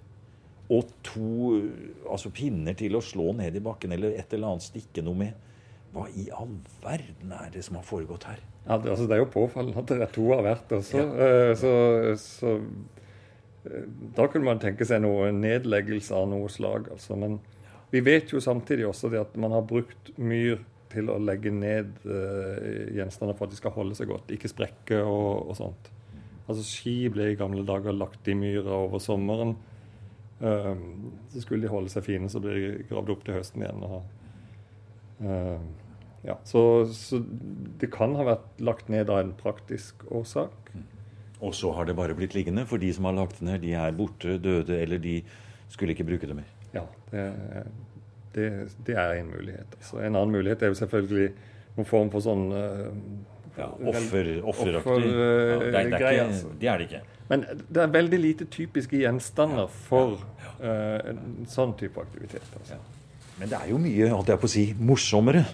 Og 0.74 0.90
to 1.06 1.30
altså 2.10 2.32
pinner 2.34 2.74
til 2.78 2.98
å 2.98 3.04
slå 3.06 3.32
ned 3.38 3.58
i 3.58 3.64
bakken 3.64 3.94
eller 3.94 4.18
et 4.18 4.34
eller 4.34 4.56
annet 4.56 4.66
stikke 4.66 5.04
noe 5.06 5.20
med. 5.20 5.42
Hva 5.96 6.10
i 6.18 6.26
all 6.34 6.58
verden 6.84 7.32
er 7.32 7.52
det 7.54 7.64
som 7.68 7.78
har 7.80 7.86
foregått 7.88 8.26
her? 8.28 8.42
Ja, 8.66 8.80
det, 8.82 8.90
altså, 8.92 9.06
det 9.06 9.16
er 9.16 9.22
jo 9.22 9.32
påfallende 9.32 9.80
at 9.80 9.92
det 9.92 10.02
er 10.02 10.14
to 10.16 10.26
av 10.36 10.42
hvert 10.44 10.74
også. 10.80 10.98
Ja. 10.98 11.06
Uh, 11.16 11.52
så, 11.60 11.74
så 12.20 12.56
uh, 12.58 13.84
da 14.18 14.26
kunne 14.32 14.50
man 14.50 14.62
tenke 14.62 14.88
seg 14.90 15.04
noe 15.06 15.30
nedleggelse 15.36 16.18
av 16.18 16.28
noe 16.34 16.50
slag. 16.52 16.90
Altså. 16.98 17.18
Men 17.20 17.38
vi 17.94 18.02
vet 18.04 18.34
jo 18.34 18.42
samtidig 18.44 18.90
også 18.90 19.14
det 19.14 19.22
at 19.22 19.38
man 19.40 19.54
har 19.56 19.68
brukt 19.70 20.12
myr 20.18 20.66
til 20.92 21.12
å 21.14 21.20
legge 21.22 21.54
ned 21.54 21.94
uh, 22.10 22.90
gjenstander 22.96 23.38
for 23.38 23.48
at 23.48 23.54
de 23.54 23.62
skal 23.62 23.76
holde 23.76 23.98
seg 23.98 24.10
godt, 24.10 24.34
ikke 24.34 24.52
sprekke 24.52 25.04
og, 25.06 25.52
og 25.52 25.60
sånt. 25.62 25.92
Altså 26.46 26.64
Ski 26.66 26.98
ble 27.10 27.32
i 27.32 27.38
gamle 27.40 27.64
dager 27.66 27.96
lagt 27.96 28.28
i 28.30 28.36
myra 28.38 28.84
over 28.86 29.02
sommeren. 29.02 29.56
Um, 30.40 31.14
så 31.32 31.42
skulle 31.42 31.66
de 31.66 31.72
holde 31.72 31.90
seg 31.94 32.06
fine, 32.06 32.30
så 32.30 32.42
ble 32.44 32.54
de 32.54 32.84
gravd 32.90 33.14
opp 33.14 33.24
til 33.26 33.38
høsten 33.38 33.64
igjen. 33.64 33.86
Og, 33.88 34.04
uh, 35.24 35.64
ja, 36.26 36.36
så, 36.46 36.62
så, 36.94 37.22
det 37.82 37.90
kan 37.94 38.14
ha 38.20 38.28
vært 38.28 38.62
lagt 38.66 38.92
ned 38.94 39.10
av 39.14 39.24
en 39.24 39.34
praktisk 39.40 40.06
årsak. 40.12 40.74
Og 41.46 41.56
så 41.56 41.72
har 41.76 41.88
det 41.88 41.98
bare 41.98 42.16
blitt 42.18 42.36
liggende, 42.38 42.66
for 42.70 42.82
de 42.82 42.92
som 42.96 43.08
har 43.10 43.18
lagt 43.18 43.42
det 43.42 43.50
ned, 43.50 43.64
de 43.66 43.74
er 43.80 43.98
borte, 43.98 44.38
døde, 44.42 44.78
eller 44.78 45.02
de 45.02 45.20
skulle 45.72 45.96
ikke 45.96 46.08
bruke 46.08 46.30
det 46.30 46.38
mer. 46.38 46.52
Ja, 46.76 46.86
det, 47.12 47.26
det, 48.36 48.50
det 48.88 48.96
er 49.00 49.18
en 49.18 49.32
mulighet. 49.34 49.78
Altså, 49.80 50.00
en 50.02 50.14
annen 50.14 50.36
mulighet 50.36 50.64
er 50.64 50.74
jo 50.74 50.80
selvfølgelig 50.82 51.30
noen 51.76 51.90
form 51.90 52.12
for 52.14 52.24
sånn 52.24 52.46
ja, 53.58 53.68
offer, 53.92 54.32
offeraktig. 54.44 55.10
Ja, 55.10 55.28
det, 55.60 55.68
er, 55.68 55.72
det, 55.72 55.82
er 55.82 55.92
ikke, 55.92 56.24
altså. 56.26 56.54
det 56.62 56.72
er 56.72 56.82
det 56.82 56.88
ikke. 56.90 57.04
Men 57.30 57.46
det 57.58 57.82
er 57.82 57.94
veldig 57.94 58.22
lite 58.22 58.48
typiske 58.54 59.00
gjenstander 59.02 59.70
for 59.88 60.18
uh, 60.62 61.12
en 61.12 61.48
sånn 61.50 61.74
type 61.80 62.02
aktivitet. 62.02 62.46
Altså. 62.60 62.80
Men 63.40 63.52
det 63.52 63.60
er 63.60 63.72
jo 63.72 63.80
mye 63.82 64.10
holdt 64.14 64.34
jeg 64.34 64.44
på 64.44 64.50
å 64.50 64.56
si, 64.56 64.66
morsommere 64.80 65.46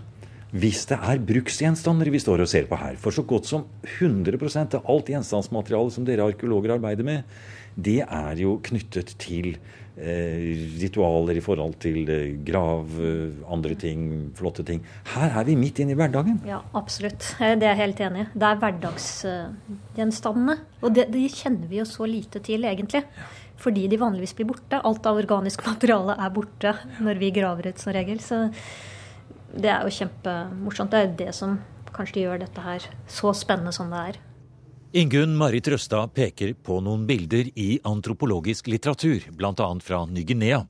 hvis 0.52 0.82
det 0.90 0.98
er 1.08 1.22
bruksgjenstander 1.24 2.10
vi 2.12 2.20
står 2.20 2.42
og 2.44 2.50
ser 2.52 2.66
på 2.68 2.76
her. 2.76 2.98
For 3.00 3.16
så 3.16 3.24
godt 3.24 3.48
som 3.48 3.64
100% 3.88 4.76
av 4.82 4.90
alt 4.92 5.08
gjenstandsmateriale 5.14 5.94
som 5.96 6.04
dere 6.04 6.26
arkeologer 6.28 6.74
arbeider 6.76 7.08
med, 7.08 7.38
det 7.80 8.02
er 8.04 8.42
jo 8.42 8.58
knyttet 8.68 9.14
til 9.22 9.54
Eh, 9.56 9.81
ritualer 9.98 11.36
i 11.36 11.42
forhold 11.44 11.74
til 11.84 12.10
eh, 12.10 12.38
grav, 12.48 12.88
eh, 13.04 13.32
andre 13.52 13.76
ting, 13.76 14.32
flotte 14.38 14.64
ting. 14.66 14.86
Her 15.14 15.30
er 15.42 15.44
vi 15.48 15.56
midt 15.60 15.80
inne 15.84 15.92
i 15.92 15.96
hverdagen. 16.00 16.40
Ja, 16.48 16.62
absolutt. 16.74 17.36
Det 17.40 17.64
er 17.64 17.74
jeg 17.74 17.82
helt 17.82 18.00
enig 18.08 18.22
i. 18.24 18.26
Det 18.34 18.48
er 18.48 18.62
hverdagsgjenstandene. 18.64 20.56
Og 20.82 20.96
det, 20.96 21.06
det, 21.12 21.32
kjenner 21.36 21.68
vi 21.68 21.78
jo 21.82 21.86
så 21.90 22.06
lite 22.10 22.40
til, 22.44 22.64
egentlig. 22.66 23.04
Fordi 23.62 23.88
de 23.92 24.00
vanligvis 24.02 24.36
blir 24.38 24.50
borte. 24.54 24.80
Alt 24.80 25.06
av 25.06 25.20
organisk 25.20 25.66
materiale 25.68 26.16
er 26.18 26.30
borte 26.34 26.72
når 27.04 27.16
vi 27.22 27.36
graver 27.36 27.68
ut, 27.70 27.80
som 27.82 27.94
regel. 27.94 28.20
Så 28.24 28.36
det 29.52 29.70
er 29.70 29.82
jo 29.84 29.98
kjempemorsomt. 30.00 30.92
Det 30.92 31.00
er 31.00 31.08
jo 31.10 31.20
det 31.26 31.32
som 31.36 31.60
kanskje 31.92 32.24
gjør 32.24 32.38
dette 32.46 32.62
her 32.64 32.82
så 33.12 33.36
spennende 33.36 33.76
som 33.76 33.92
det 33.92 34.00
er. 34.14 34.16
Ingunn 34.94 35.38
Marit 35.38 35.68
Røstad 35.68 36.12
peker 36.12 36.50
på 36.54 36.82
noen 36.84 37.06
bilder 37.08 37.48
i 37.56 37.80
antropologisk 37.88 38.68
litteratur, 38.68 39.24
bl.a. 39.32 39.68
fra 39.80 40.02
Ny-Guinea, 40.04 40.66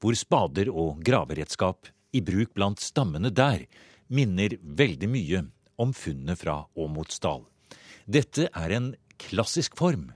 hvor 0.00 0.16
spader 0.16 0.70
og 0.72 1.02
graveredskap 1.04 1.90
i 2.16 2.22
bruk 2.24 2.54
blant 2.56 2.80
stammene 2.80 3.28
der 3.28 3.66
minner 4.08 4.56
veldig 4.80 5.12
mye 5.12 5.44
om 5.76 5.92
funnet 5.92 6.40
fra 6.40 6.56
Åmotsdal. 6.72 7.44
Dette 8.08 8.48
er 8.48 8.76
en 8.78 8.90
klassisk 9.20 9.76
form, 9.76 10.08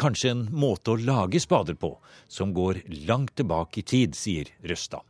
kanskje 0.00 0.32
en 0.32 0.44
måte 0.48 0.96
å 0.96 1.02
lage 1.12 1.44
spader 1.44 1.76
på 1.76 1.92
som 2.24 2.56
går 2.56 2.86
langt 3.04 3.36
tilbake 3.36 3.82
i 3.82 3.88
tid, 3.92 4.16
sier 4.16 4.48
Røstad. 4.64 5.04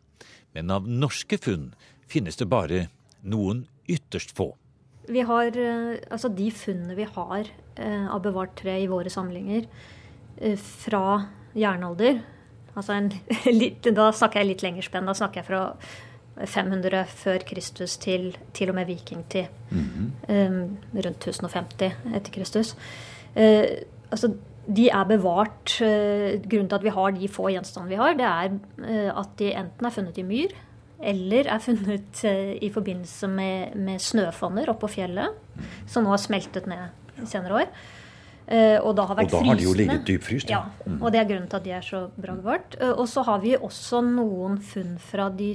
Men 0.50 0.75
av 0.75 0.90
norske 0.90 1.38
funn 1.38 1.76
finnes 2.11 2.42
det 2.42 2.50
bare 2.50 2.88
noen 3.23 3.68
ytterst 3.87 4.35
få. 4.35 4.56
Vi 5.09 5.21
har, 5.25 5.57
eh, 5.57 5.97
altså 6.11 6.29
De 6.29 6.50
funnene 6.53 6.97
vi 6.97 7.07
har 7.09 7.49
eh, 7.77 8.09
av 8.09 8.23
bevart 8.23 8.57
tre 8.61 8.77
i 8.83 8.88
våre 8.91 9.11
samlinger 9.12 9.65
eh, 10.37 10.59
fra 10.59 11.23
jernalder 11.57 12.21
altså 12.75 12.99
en, 12.99 13.09
Da 13.99 14.11
snakker 14.12 14.43
jeg 14.43 14.53
litt 14.53 14.62
lenger 14.62 14.87
spenn. 14.87 15.09
Da 15.09 15.17
snakker 15.17 15.41
jeg 15.41 15.49
fra 15.49 15.62
500 16.38 17.09
før 17.11 17.43
Kristus 17.49 17.97
til 17.99 18.31
til 18.55 18.71
og 18.71 18.77
med 18.79 18.87
vikingtid. 18.87 19.49
Mm 19.71 19.88
-hmm. 19.88 20.77
rundt 20.95 21.27
1050 21.27 21.93
etter 22.15 22.33
Kristus. 22.33 22.77
altså, 23.35 24.35
de 24.77 24.88
er 24.88 25.05
bevart. 25.05 25.79
Grunnen 26.50 26.69
til 26.69 26.75
at 26.75 26.85
vi 26.85 26.88
har 26.88 27.11
de 27.11 27.29
få 27.29 27.49
gjenstandene 27.49 27.88
vi 27.88 27.97
har, 27.97 28.12
det 28.12 28.25
er 28.25 29.19
at 29.19 29.29
de 29.38 29.55
enten 29.55 29.87
er 29.87 29.91
funnet 29.91 30.19
i 30.19 30.23
myr 30.23 30.55
eller 30.99 31.47
er 31.47 31.62
funnet 31.62 32.25
eh, 32.26 32.57
i 32.64 32.71
forbindelse 32.75 33.31
med, 33.31 33.76
med 33.78 34.02
snøfonner 34.02 34.73
oppå 34.73 34.90
fjellet, 34.90 35.37
som 35.87 36.07
nå 36.07 36.14
har 36.14 36.23
smeltet 36.23 36.67
ned. 36.71 36.90
i 37.23 37.26
senere 37.26 37.62
år. 37.62 37.73
Uh, 38.49 38.78
og 38.81 38.95
da 38.97 39.05
har 39.05 39.19
vært 39.19 39.28
og 39.28 39.43
da 39.43 39.50
har 39.50 39.59
de 39.61 39.64
jo 39.67 39.75
ligget 39.76 40.07
dypfryst? 40.09 40.49
Ja, 40.49 40.62
ja. 40.73 40.93
og 40.97 41.12
det 41.12 41.19
er 41.21 41.26
grunnen 41.28 41.50
til 41.52 41.59
at 41.59 41.67
de 41.67 41.73
er 41.76 41.85
så 41.85 42.07
bra 42.17 42.33
bevart. 42.38 42.78
Uh, 42.81 42.95
og 42.95 43.05
så 43.11 43.25
har 43.26 43.43
vi 43.43 43.52
også 43.59 44.00
noen 44.07 44.57
funn 44.64 44.95
fra 45.02 45.28
de 45.28 45.50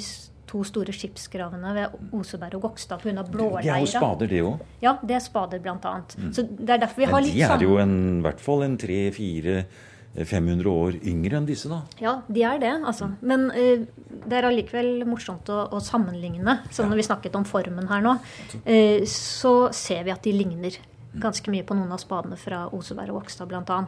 to 0.54 0.62
store 0.68 0.94
skipsgravene 0.94 1.72
ved 1.74 1.96
Oseberg 2.14 2.60
og 2.60 2.68
Gokstad 2.68 3.02
pga. 3.02 3.24
blåleira. 3.26 3.64
De 3.66 3.72
er 3.74 3.82
jo 3.82 3.90
spader, 3.90 4.30
det 4.30 4.44
òg? 4.46 4.62
Ja, 4.84 4.94
det 5.02 5.18
er 5.18 5.24
spader 5.26 5.64
bl.a. 5.64 5.96
Mm. 6.20 6.30
Så 6.36 6.46
det 6.46 6.76
er 6.76 6.84
derfor 6.84 7.02
vi 7.02 7.10
har 7.10 7.26
litt 7.26 7.40
de 7.40 7.48
er 7.48 7.66
jo 7.66 7.80
i 7.82 8.22
hvert 8.28 8.44
fall 8.44 8.68
en 8.68 8.78
tre, 8.78 9.00
fire 9.16 9.64
500 10.14 10.70
år 10.70 10.98
yngre 11.10 11.40
enn 11.40 11.48
disse, 11.50 11.70
da? 11.72 11.82
Ja, 12.02 12.14
de 12.30 12.46
er 12.46 12.60
det. 12.62 12.74
altså. 12.86 13.10
Men 13.26 13.48
uh, 13.50 13.86
det 14.24 14.38
er 14.38 14.48
allikevel 14.48 15.08
morsomt 15.10 15.50
å, 15.50 15.66
å 15.74 15.82
sammenligne. 15.84 16.60
Så 16.74 16.86
når 16.86 17.02
vi 17.02 17.08
snakket 17.10 17.38
om 17.40 17.48
formen 17.50 17.90
her 17.90 18.04
nå, 18.06 18.18
uh, 18.20 19.00
så 19.10 19.56
ser 19.74 20.06
vi 20.06 20.14
at 20.14 20.26
de 20.26 20.36
ligner 20.38 20.78
ganske 21.14 21.54
mye 21.54 21.66
på 21.66 21.78
noen 21.78 21.94
av 21.94 22.02
spadene 22.02 22.38
fra 22.40 22.68
Oseberg 22.74 23.14
og 23.14 23.24
Vokstad 23.24 23.50
bl.a. 23.50 23.80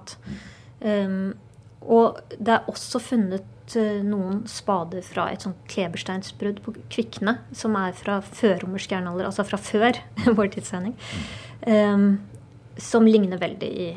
Um, 0.81 1.33
og 1.85 2.19
det 2.33 2.55
er 2.55 2.69
også 2.69 3.01
funnet 3.01 3.77
uh, 3.77 4.01
noen 4.05 4.43
spader 4.49 5.05
fra 5.05 5.29
et 5.33 5.45
sånt 5.45 5.61
klebersteinsbrudd 5.69 6.61
på 6.65 6.73
Kvikne, 6.89 7.39
som 7.53 7.77
er 7.77 7.93
fra 7.97 8.19
førromersk 8.25 8.97
jernalder, 8.97 9.29
altså 9.29 9.45
fra 9.45 9.61
før 9.61 10.01
vår 10.37 10.55
tidsregning, 10.57 10.97
um, 11.69 12.15
som 12.81 13.05
ligner 13.05 13.41
veldig 13.41 13.75
i, 13.85 13.91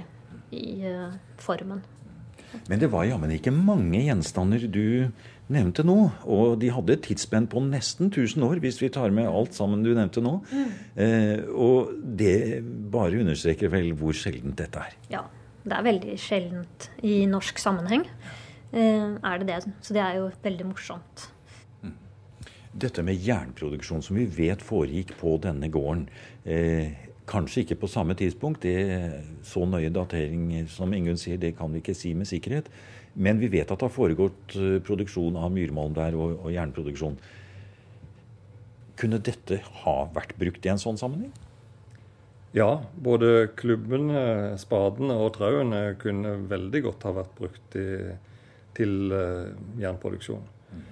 i 0.57 0.73
formen. 1.41 1.81
Men 2.69 2.81
det 2.81 2.91
var 2.93 3.07
jammen 3.09 3.33
ikke 3.35 3.53
mange 3.55 4.01
gjenstander 4.07 4.65
du 4.73 5.11
nevnte 5.53 5.85
nå. 5.87 5.97
Og 6.29 6.59
de 6.63 6.71
hadde 6.73 6.95
et 6.95 7.05
tidsspenn 7.09 7.49
på 7.51 7.63
nesten 7.65 8.11
1000 8.13 8.45
år, 8.47 8.61
hvis 8.65 8.81
vi 8.83 8.91
tar 8.93 9.13
med 9.15 9.29
alt 9.31 9.57
sammen 9.57 9.85
du 9.85 9.93
nevnte 9.97 10.23
nå. 10.25 10.39
Mm. 10.51 10.75
Eh, 11.05 11.47
og 11.53 11.95
det 12.19 12.61
bare 12.93 13.23
understreker 13.23 13.73
vel 13.73 13.93
hvor 13.99 14.17
sjeldent 14.17 14.59
dette 14.61 14.85
er. 14.85 14.99
Ja, 15.13 15.25
det 15.65 15.79
er 15.79 15.89
veldig 15.89 16.19
sjeldent 16.21 16.91
i 17.07 17.23
norsk 17.31 17.61
sammenheng. 17.63 18.07
Eh, 18.73 19.17
er 19.17 19.43
det 19.43 19.51
det. 19.51 19.61
Så 19.85 19.97
det 19.97 20.05
er 20.05 20.21
jo 20.21 20.31
veldig 20.45 20.71
morsomt. 20.71 21.29
Mm. 21.83 21.97
Dette 22.85 23.05
med 23.05 23.21
jernproduksjon, 23.25 24.05
som 24.05 24.21
vi 24.21 24.29
vet 24.39 24.65
foregikk 24.65 25.17
på 25.21 25.37
denne 25.45 25.73
gården. 25.73 26.09
Eh, 26.45 27.08
Kanskje 27.29 27.65
ikke 27.65 27.81
på 27.83 27.91
samme 27.93 28.17
tidspunkt. 28.17 28.65
Det, 28.65 29.25
så 29.45 29.67
nøye 29.69 29.91
datering 29.93 30.69
som 30.73 30.95
Ingunn 30.97 31.21
sier, 31.21 31.41
det 31.41 31.55
kan 31.59 31.73
vi 31.73 31.83
ikke 31.83 31.97
si 31.97 32.15
med 32.17 32.29
sikkerhet. 32.31 32.71
Men 33.19 33.41
vi 33.43 33.51
vet 33.53 33.69
at 33.69 33.77
det 33.77 33.89
har 33.89 33.93
foregått 33.93 34.55
eh, 34.57 34.79
produksjon 34.85 35.37
av 35.37 35.53
myrmalm 35.53 35.97
der, 35.97 36.17
og, 36.17 36.39
og 36.41 36.55
jernproduksjon. 36.55 37.19
Kunne 38.99 39.21
dette 39.23 39.61
ha 39.85 39.99
vært 40.15 40.35
brukt 40.39 40.65
i 40.65 40.73
en 40.73 40.81
sånn 40.81 40.99
sammenheng? 41.01 41.35
Ja, 42.57 42.81
både 42.97 43.51
klubben, 43.59 44.09
spadene 44.59 45.19
og 45.21 45.35
trauene 45.37 45.83
kunne 46.01 46.39
veldig 46.49 46.81
godt 46.87 47.05
ha 47.05 47.13
vært 47.19 47.35
brukt 47.37 47.77
i, 47.77 47.85
til 48.79 49.13
jernproduksjon. 49.79 50.47
Mm. 50.73 50.87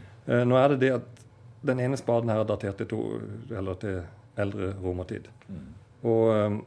Nå 0.50 0.58
er 0.60 0.74
det 0.74 0.82
det 0.84 0.92
at 0.98 1.24
den 1.66 1.80
ene 1.82 1.98
spaden 1.98 2.30
her 2.30 2.42
er 2.42 2.48
datert 2.48 2.78
til, 2.82 2.90
to, 2.90 3.00
til 3.48 3.96
eldre 4.36 4.70
romertid. 4.82 5.30
Mm. 5.48 5.64
Og 6.06 6.32
um, 6.32 6.58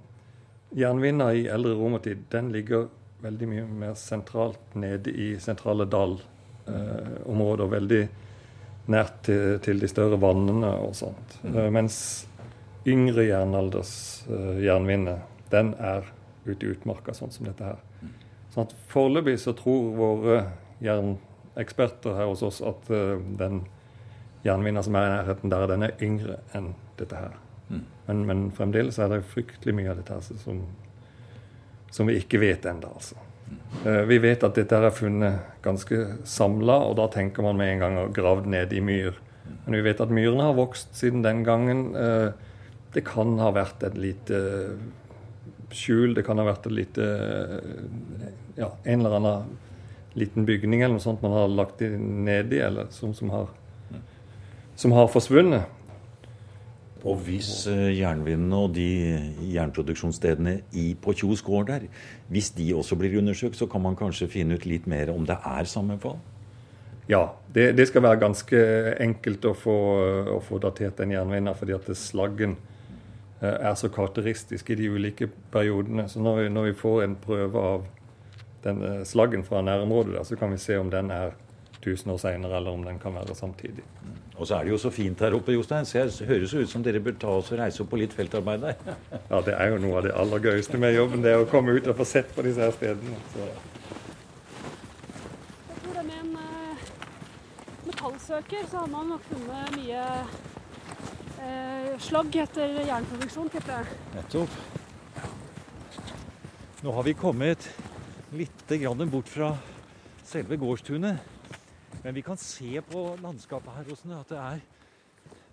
jernvinna 0.75 1.31
i 1.33 1.47
eldre 1.51 1.75
romertid 1.79 2.25
den 2.33 2.51
ligger 2.53 2.89
veldig 3.23 3.47
mye 3.51 3.67
mer 3.81 3.95
sentralt 3.99 4.75
nede 4.79 5.11
i 5.11 5.33
sentrale 5.41 5.87
dalområder. 5.89 7.65
Uh, 7.65 7.71
veldig 7.71 8.03
nært 8.89 9.23
til, 9.27 9.59
til, 9.63 9.79
de 9.81 9.89
større 9.89 10.19
vannene 10.21 10.71
og 10.83 10.95
sånt. 10.97 11.39
Mm. 11.43 11.55
Uh, 11.55 11.67
mens 11.73 11.97
yngre 12.89 13.27
jernalders 13.27 13.93
uh, 14.29 14.57
jernvinne, 14.63 15.19
den 15.53 15.73
er 15.77 16.07
ute 16.45 16.65
i 16.65 16.71
utmarka, 16.73 17.13
sånn 17.13 17.33
som 17.33 17.49
dette 17.49 17.65
her. 17.65 17.81
Mm. 18.01 18.13
Sånn 18.53 18.69
at 18.69 18.77
Foreløpig 18.89 19.37
så 19.41 19.53
tror 19.57 19.91
våre 19.97 20.39
jerneksperter 20.83 22.17
her 22.17 22.31
hos 22.31 22.45
oss 22.45 22.63
at 22.65 22.89
uh, 22.93 23.19
den 23.41 23.63
jernvinna 24.45 24.83
som 24.85 24.95
er 24.95 25.05
i 25.05 25.13
nærheten 25.17 25.53
der, 25.53 25.67
den 25.69 25.85
er 25.85 26.01
yngre 26.05 26.39
enn 26.55 26.73
dette 26.99 27.19
her. 27.19 27.37
Men, 27.69 28.25
men, 28.25 28.45
fremdeles 28.55 28.97
er 28.99 29.11
det 29.11 29.23
fryktelig 29.29 29.75
mye 29.77 29.91
av 29.91 29.99
dette 29.99 30.17
som, 30.41 30.63
som 31.93 32.09
vi 32.09 32.17
ikke 32.19 32.41
vet 32.41 32.65
ennå. 32.69 32.89
Altså. 32.97 33.19
Uh, 33.85 34.03
vi 34.09 34.17
vet 34.23 34.43
at 34.45 34.57
dette 34.57 34.77
er 34.77 34.93
funnet 34.95 35.61
ganske 35.65 36.01
samla, 36.27 36.79
og 36.89 36.97
da 36.99 37.09
tenker 37.13 37.45
man 37.45 37.59
med 37.59 37.75
en 37.75 37.83
gang 37.85 37.99
gravd 38.15 38.49
ned 38.49 38.73
i 38.73 38.81
myr. 38.81 39.19
Men 39.65 39.77
vi 39.77 39.85
vet 39.85 40.01
at 40.01 40.13
myrene 40.13 40.49
har 40.49 40.57
vokst 40.57 40.97
siden 40.97 41.25
den 41.25 41.43
gangen. 41.45 41.91
Uh, 41.93 42.31
det 42.93 43.05
kan 43.05 43.37
ha 43.41 43.51
vært 43.53 43.85
et 43.85 43.97
lite 44.01 44.39
skjul, 45.69 46.15
det 46.17 46.25
kan 46.25 46.41
ha 46.41 46.47
vært 46.47 46.65
et 46.65 46.73
lite 46.73 47.05
ja, 48.57 48.71
en 48.83 49.03
eller 49.03 49.17
annen 49.19 49.57
liten 50.17 50.45
bygning 50.45 50.81
eller 50.81 50.97
noe 50.97 51.03
sånt 51.03 51.21
man 51.21 51.35
har 51.35 51.51
lagt 51.53 51.83
nedi, 51.85 52.57
eller 52.65 52.89
som, 52.93 53.13
som, 53.13 53.29
har, 53.29 53.51
som 54.75 54.95
har 54.97 55.11
forsvunnet. 55.13 55.69
Og 57.07 57.21
hvis 57.23 57.63
jernvinene 57.95 58.57
og 58.59 58.73
de 58.75 58.87
jernproduksjonsstedene 59.53 60.57
i, 60.75 60.91
på 60.99 61.13
Kjos 61.15 61.43
gård 61.45 61.69
der, 61.69 61.85
hvis 62.27 62.51
de 62.57 62.73
også 62.75 62.97
blir 62.99 63.15
undersøkt, 63.21 63.55
så 63.55 63.69
kan 63.71 63.85
man 63.85 63.95
kanskje 63.99 64.27
finne 64.27 64.57
ut 64.59 64.67
litt 64.67 64.87
mer 64.89 65.13
om 65.13 65.23
det 65.27 65.37
er 65.47 65.69
sammenfall? 65.69 66.19
Ja, 67.09 67.23
det, 67.55 67.71
det 67.77 67.87
skal 67.89 68.03
være 68.05 68.19
ganske 68.21 68.59
enkelt 69.01 69.47
å 69.49 69.55
få, 69.57 69.77
å 70.35 70.41
få 70.45 70.59
datert 70.61 70.99
en 71.01 71.15
jernvinner, 71.15 71.55
fordi 71.57 71.73
at 71.73 71.87
slaggen 71.97 72.57
er 73.41 73.75
så 73.79 73.89
karakteristisk 73.89 74.69
i 74.69 74.75
de 74.75 74.89
ulike 74.91 75.29
periodene. 75.51 76.09
Så 76.11 76.21
når 76.21 76.43
vi, 76.43 76.49
når 76.53 76.67
vi 76.69 76.75
får 76.77 77.03
en 77.05 77.15
prøve 77.23 77.63
av 77.71 77.87
den 78.63 78.83
slaggen 79.07 79.45
fra 79.47 79.63
nærområdet, 79.63 80.17
der, 80.17 80.27
så 80.27 80.35
kan 80.35 80.51
vi 80.51 80.59
se 80.61 80.77
om 80.77 80.91
den 80.91 81.11
er 81.15 81.33
1000 81.79 82.11
år 82.13 82.19
seinere, 82.19 82.59
eller 82.59 82.75
om 82.75 82.83
den 82.83 82.99
kan 82.99 83.15
være 83.15 83.35
samtidig. 83.35 83.85
Og 84.39 84.47
så 84.47 84.55
er 84.55 84.63
det 84.63 84.71
jo 84.71 84.77
så 84.79 84.89
fint 84.89 85.19
her 85.19 85.35
oppe, 85.35 85.51
Jostein. 85.51 85.85
Så 85.85 86.05
det 86.07 86.27
høres 86.29 86.53
ut 86.55 86.69
som 86.71 86.83
dere 86.83 87.01
bør 87.03 87.17
ta 87.19 87.31
oss 87.41 87.51
og 87.51 87.59
reise 87.59 87.83
opp 87.83 87.89
på 87.91 87.99
litt 87.99 88.13
feltarbeid 88.15 88.61
der. 88.63 88.77
ja, 89.31 89.41
det 89.43 89.55
er 89.55 89.73
jo 89.73 89.81
noe 89.83 89.97
av 89.99 90.05
det 90.07 90.13
aller 90.15 90.45
gøyeste 90.47 90.79
med 90.79 90.95
jobben, 90.95 91.23
det 91.25 91.33
er 91.33 91.43
å 91.43 91.49
komme 91.51 91.75
ut 91.75 91.89
og 91.91 91.97
få 91.99 92.07
sett 92.07 92.31
på 92.35 92.45
disse 92.47 92.63
her 92.63 92.71
stedene. 92.75 93.19
Så. 93.33 93.47
Jeg 95.67 95.81
tror 95.83 95.97
det 95.97 96.05
med 96.07 96.21
en 96.21 96.31
uh, 96.39 96.85
metallsøker 97.89 98.69
så 98.71 98.85
har 98.85 98.93
man 98.93 99.11
nok 99.11 99.25
funnet 99.27 99.75
mye 99.75 100.05
uh, 101.41 101.97
slagg 102.07 102.37
etter 102.45 102.79
jernproduksjon, 102.79 103.51
tipper 103.57 103.75
jeg. 103.75 103.97
Nettopp. 104.15 104.55
Nå 106.79 106.95
har 106.95 107.03
vi 107.03 107.17
kommet 107.19 107.67
litt 108.39 108.63
bort 109.11 109.27
fra 109.27 109.51
selve 110.23 110.55
gårdstunet. 110.61 111.38
Men 112.03 112.15
vi 112.15 112.21
kan 112.25 112.37
se 112.37 112.81
på 112.81 113.05
landskapet 113.21 113.75
her 113.75 113.93
åssen 113.93 114.15
det 114.29 114.37
er 114.39 114.61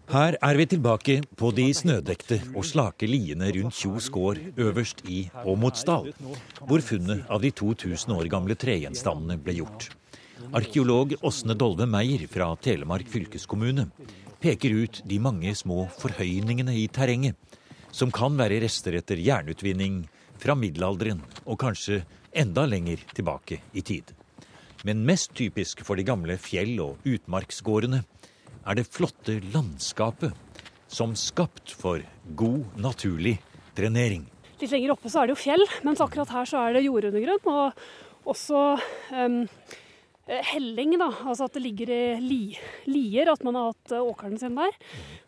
her 0.06 0.37
er 0.38 0.54
vi 0.54 0.64
tilbake 0.70 1.14
på 1.35 1.48
de 1.50 1.64
snødekte 1.74 2.37
og 2.52 2.62
slake 2.68 3.09
liene 3.11 3.48
rundt 3.56 3.74
Kjos 3.74 4.06
gård 4.14 4.38
øverst 4.54 5.00
i 5.11 5.24
Åmotsdal, 5.42 6.12
hvor 6.62 6.85
funnet 6.87 7.24
av 7.26 7.42
de 7.42 7.50
2000 7.50 8.14
år 8.14 8.28
gamle 8.30 8.54
tregjenstandene 8.54 9.35
ble 9.42 9.56
gjort. 9.59 9.88
Arkeolog 10.54 11.16
Åsne 11.26 11.56
Dolve 11.59 11.88
Meyer 11.90 12.22
fra 12.30 12.52
Telemark 12.62 13.11
fylkeskommune 13.11 13.88
peker 14.38 14.76
ut 14.78 15.00
de 15.02 15.18
mange 15.18 15.50
små 15.59 15.88
forhøyningene 15.98 16.76
i 16.78 16.87
terrenget, 16.87 17.35
som 17.90 18.14
kan 18.14 18.38
være 18.38 18.61
rester 18.62 18.94
etter 18.94 19.18
jernutvinning 19.18 20.04
fra 20.38 20.54
middelalderen 20.54 21.24
og 21.42 21.59
kanskje 21.66 22.04
enda 22.30 22.62
lenger 22.70 23.02
tilbake 23.11 23.59
i 23.74 23.82
tid. 23.82 24.14
Men 24.87 25.03
mest 25.03 25.33
typisk 25.35 25.81
for 25.83 25.99
de 25.99 26.05
gamle 26.07 26.37
fjell- 26.38 26.79
og 26.85 27.07
utmarksgårdene 27.11 28.05
er 28.66 28.79
det 28.79 28.87
flotte 28.87 29.40
landskapet 29.51 30.35
som 30.87 31.16
skapt 31.18 31.72
for 31.75 32.05
god, 32.38 32.62
naturlig 32.79 33.35
drenering. 33.75 34.29
Litt 34.61 34.70
lenger 34.70 34.94
oppe 34.94 35.11
så 35.11 35.20
er 35.20 35.27
det 35.27 35.35
jo 35.35 35.40
fjell, 35.42 35.66
mens 35.87 36.03
akkurat 36.05 36.31
her 36.31 36.46
så 36.46 36.62
er 36.62 36.77
det 36.77 36.85
jordundergrunn. 36.87 37.51
Og 37.51 38.31
også 38.31 38.62
um, 39.11 39.40
helling, 40.53 40.94
da. 41.03 41.11
Altså 41.27 41.51
at 41.51 41.59
det 41.59 41.64
ligger 41.66 41.90
i 41.90 42.01
li, 42.22 42.40
lier, 42.87 43.33
at 43.35 43.42
man 43.46 43.59
har 43.59 43.72
hatt 43.72 43.99
åkeren 43.99 44.38
sin 44.38 44.55
der. 44.59 44.79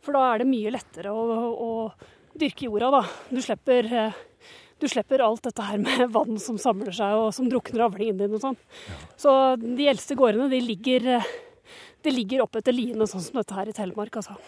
For 0.06 0.14
da 0.14 0.22
er 0.28 0.42
det 0.44 0.50
mye 0.52 0.74
lettere 0.74 1.10
å, 1.10 1.50
å 1.50 2.38
dyrke 2.38 2.70
jorda, 2.70 2.94
da. 3.00 3.02
Du 3.34 3.42
slipper 3.42 3.90
uh, 3.90 4.24
du 4.78 4.86
slipper 4.90 5.24
alt 5.24 5.42
dette 5.48 5.64
her 5.64 5.80
med 5.82 6.06
vann 6.16 6.38
som 6.42 6.58
samler 6.60 6.94
seg 6.94 7.18
og 7.18 7.32
som 7.36 7.48
drukner 7.50 7.86
avlingen 7.88 8.20
din 8.20 8.38
og 8.38 8.44
sånn. 8.44 8.58
Ja. 8.88 9.00
Så 9.18 9.34
de 9.62 9.90
eldste 9.90 10.18
gårdene 10.18 10.50
de 10.52 10.62
ligger, 10.64 11.10
de 12.04 12.14
ligger 12.14 12.46
opp 12.46 12.60
etter 12.60 12.76
liene, 12.76 13.08
sånn 13.10 13.24
som 13.24 13.40
dette 13.40 13.56
her 13.56 13.70
i 13.70 13.76
Telemark. 13.76 14.20
altså. 14.20 14.38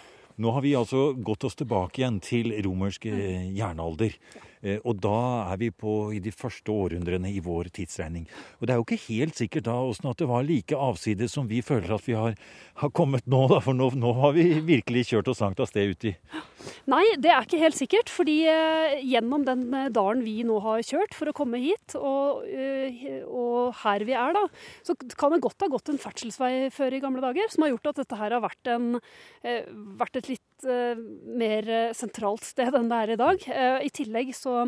Nå 0.41 0.55
har 0.57 0.65
vi 0.65 0.77
altså 0.79 1.11
gått 1.21 1.45
oss 1.45 1.59
tilbake 1.59 2.01
igjen 2.01 2.21
til 2.25 2.55
romersk 2.65 3.11
mm. 3.11 3.51
jernalder. 3.59 4.15
Eh, 4.17 4.50
og 4.61 4.99
da 5.01 5.19
er 5.53 5.61
vi 5.61 5.71
på 5.73 5.95
i 6.13 6.21
de 6.21 6.33
første 6.35 6.73
århundrene 6.73 7.31
i 7.33 7.41
vår 7.45 7.71
tidsregning. 7.77 8.27
Og 8.61 8.67
det 8.67 8.75
er 8.75 8.81
jo 8.81 8.87
ikke 8.87 9.01
helt 9.07 9.39
sikkert 9.39 9.69
da 9.69 9.77
åssen 9.81 10.11
at 10.11 10.21
det 10.21 10.29
var 10.29 10.45
like 10.47 10.77
avsides 10.77 11.33
som 11.37 11.49
vi 11.49 11.63
føler 11.65 11.95
at 11.97 12.07
vi 12.07 12.17
har, 12.19 12.37
har 12.83 12.93
kommet 12.97 13.27
nå, 13.31 13.47
da. 13.51 13.61
For 13.65 13.77
nå, 13.77 13.91
nå, 13.97 14.13
har 14.21 14.35
vi 14.37 14.47
virkelig 14.67 15.07
kjørt 15.11 15.31
oss 15.33 15.41
langt 15.45 15.61
av 15.63 15.71
sted 15.71 15.95
uti. 15.95 16.15
Nei, 16.91 17.03
det 17.21 17.33
er 17.33 17.47
ikke 17.47 17.61
helt 17.61 17.79
sikkert. 17.79 18.13
fordi 18.13 18.39
eh, 18.51 19.01
gjennom 19.07 19.45
den 19.47 19.67
eh, 19.77 19.89
dalen 19.95 20.25
vi 20.27 20.41
nå 20.47 20.59
har 20.65 20.85
kjørt 20.87 21.17
for 21.17 21.31
å 21.31 21.37
komme 21.37 21.61
hit, 21.63 21.97
og, 21.97 22.45
eh, 22.49 23.23
og, 23.25 23.73
her 23.83 24.05
vi 24.09 24.17
er, 24.17 24.37
da, 24.37 24.45
så 24.87 24.97
kan 25.17 25.35
det 25.35 25.43
godt 25.45 25.65
ha 25.65 25.71
gått 25.73 25.93
en 25.93 26.01
ferdselsvei 26.01 26.71
før 26.75 26.97
i 26.97 27.03
gamle 27.03 27.25
dager, 27.25 27.51
som 27.53 27.65
har 27.65 27.75
gjort 27.75 27.93
at 27.93 28.03
dette 28.03 28.21
her 28.21 28.37
har 28.37 28.45
vært, 28.45 28.73
en, 28.75 29.01
eh, 29.45 29.69
vært 30.01 30.21
et 30.21 30.33
litt 30.35 30.47
eh, 30.69 31.01
mer 31.41 31.71
sentralt 31.97 32.45
sted 32.47 32.75
enn 32.77 32.91
det 32.91 33.01
er 33.01 33.15
i 33.15 33.19
dag. 33.21 33.47
I 33.85 33.91
tillegg 33.95 34.33
så 34.37 34.65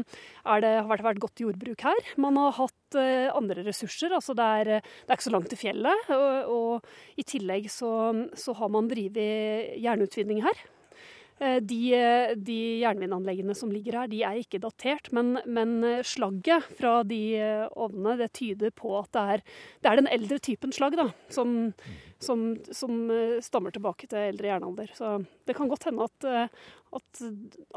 har 0.47 0.65
det 0.65 0.75
vært 0.89 1.23
godt 1.23 1.45
jordbruk 1.45 1.85
her. 1.87 2.13
Man 2.21 2.39
har 2.41 2.57
hatt 2.61 2.99
andre 3.33 3.65
ressurser. 3.65 4.13
altså 4.13 4.35
Det 4.37 4.45
er, 4.45 4.71
det 4.83 5.09
er 5.09 5.17
ikke 5.17 5.29
så 5.29 5.35
langt 5.35 5.49
til 5.53 5.61
fjellet. 5.61 6.13
Og, 6.13 6.53
og 6.53 7.21
i 7.21 7.25
tillegg 7.25 7.71
så, 7.73 7.93
så 8.37 8.55
har 8.59 8.73
man 8.73 8.91
drevet 8.91 9.79
jernutvinning 9.81 10.43
her. 10.45 10.67
Eh, 11.43 11.59
de, 11.59 11.79
de 12.39 12.59
jernvinanleggene 12.85 13.55
som 13.57 13.71
ligger 13.73 13.97
her, 13.99 14.11
de 14.11 14.21
er 14.23 14.39
ikke 14.39 14.61
datert, 14.63 15.09
men, 15.17 15.35
men 15.51 15.75
eh, 15.89 16.05
slagget 16.07 16.69
fra 16.79 17.01
de 17.09 17.19
eh, 17.35 17.65
ovnene 17.73 18.15
det 18.21 18.29
tyder 18.39 18.71
på 18.77 18.93
at 19.01 19.11
det 19.17 19.25
er, 19.35 19.43
det 19.83 19.91
er 19.91 19.99
den 19.99 20.11
eldre 20.15 20.39
typen 20.45 20.75
slagg 20.75 20.95
da, 21.01 21.09
som, 21.35 21.73
som, 22.23 22.45
som, 22.71 23.01
stammer 23.43 23.75
tilbake 23.75 24.07
til 24.11 24.29
eldre 24.29 24.53
jernalder. 24.53 24.93
Så 24.95 25.17
det 25.49 25.57
kan 25.59 25.71
godt 25.73 25.89
hende 25.89 26.07
at, 26.07 26.29
at, 27.01 27.25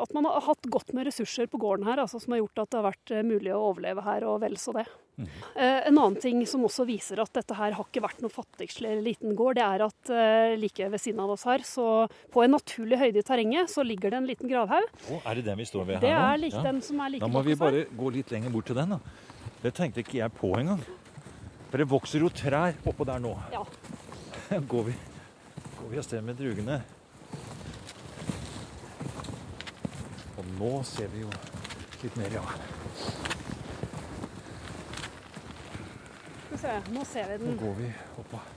at 0.05 0.13
man 0.13 0.29
har 0.29 0.45
hatt 0.45 0.69
godt 0.69 0.93
med 0.93 1.09
ressurser 1.09 1.49
på 1.49 1.61
gården 1.61 1.89
her, 1.89 2.03
altså, 2.03 2.21
som 2.21 2.35
har 2.35 2.43
gjort 2.43 2.67
at 2.67 2.69
det 2.69 2.81
har 2.81 2.89
vært 2.91 3.15
mulig 3.25 3.55
å 3.55 3.63
overleve 3.71 4.05
her, 4.05 4.27
og 4.29 4.43
vel 4.45 4.59
så 4.61 4.75
det. 4.77 4.85
Mm. 5.15 5.27
En 5.55 5.97
annen 5.97 6.17
ting 6.19 6.41
som 6.49 6.65
også 6.67 6.83
viser 6.87 7.21
at 7.23 7.31
dette 7.37 7.55
her 7.55 7.75
har 7.77 7.87
ikke 7.87 8.03
vært 8.03 8.19
noe 8.23 8.33
fattigslig 8.33 8.97
liten 9.05 9.35
gård, 9.37 9.55
det 9.59 9.63
er 9.63 9.85
at 9.85 10.11
uh, 10.11 10.55
like 10.59 10.89
ved 10.91 11.01
siden 11.01 11.21
av 11.23 11.31
oss 11.37 11.45
her, 11.47 11.63
så 11.67 11.85
på 12.33 12.43
en 12.43 12.55
naturlig 12.55 12.99
høyde 12.99 13.21
i 13.21 13.25
terrenget, 13.25 13.71
så 13.71 13.85
ligger 13.85 14.11
det 14.11 14.19
en 14.19 14.27
liten 14.27 14.51
gravhaug. 14.51 14.91
Oh, 15.07 15.21
er 15.23 15.39
det 15.39 15.45
den 15.47 15.61
vi 15.61 15.69
står 15.69 15.87
ved 15.87 15.97
her 15.97 16.03
det 16.03 16.11
nå? 16.11 16.19
Det 16.19 16.27
er 16.27 16.43
like, 16.43 16.59
ja. 16.59 16.65
den 16.67 16.83
som 16.83 16.99
er 16.99 17.15
like 17.15 17.23
Da 17.23 17.31
må 17.31 17.45
vi 17.47 17.55
bare 17.59 17.85
gå 17.95 18.11
litt 18.17 18.35
lenger 18.35 18.53
bort 18.53 18.69
til 18.71 18.79
den, 18.81 18.97
da. 18.97 18.99
Det 19.63 19.73
tenkte 19.77 20.03
ikke 20.03 20.19
jeg 20.19 20.35
på 20.35 20.51
engang. 20.59 20.83
For 21.71 21.81
det 21.81 21.87
vokser 21.89 22.23
jo 22.23 22.29
trær 22.29 22.75
oppå 22.87 23.07
der 23.07 23.23
nå. 23.23 23.33
Ja. 23.53 23.63
går, 24.71 24.91
vi, 24.91 24.97
går 25.79 25.89
vi 25.93 26.01
av 26.01 26.05
sted 26.05 26.21
med 26.23 26.37
drugene. 26.39 26.81
Og 30.35 30.51
nå 30.59 30.75
ser 30.87 31.09
vi 31.15 31.23
jo 31.25 31.31
litt 32.03 32.19
mer, 32.19 32.37
ja. 32.37 33.33
Se, 36.59 36.75
nå 36.93 37.05
ser 37.07 37.31
vi 37.31 37.39
den. 37.41 37.55
Nå 37.55 37.61
går 37.61 37.79
vi 37.79 37.89
opp 38.21 38.37
av 38.37 38.53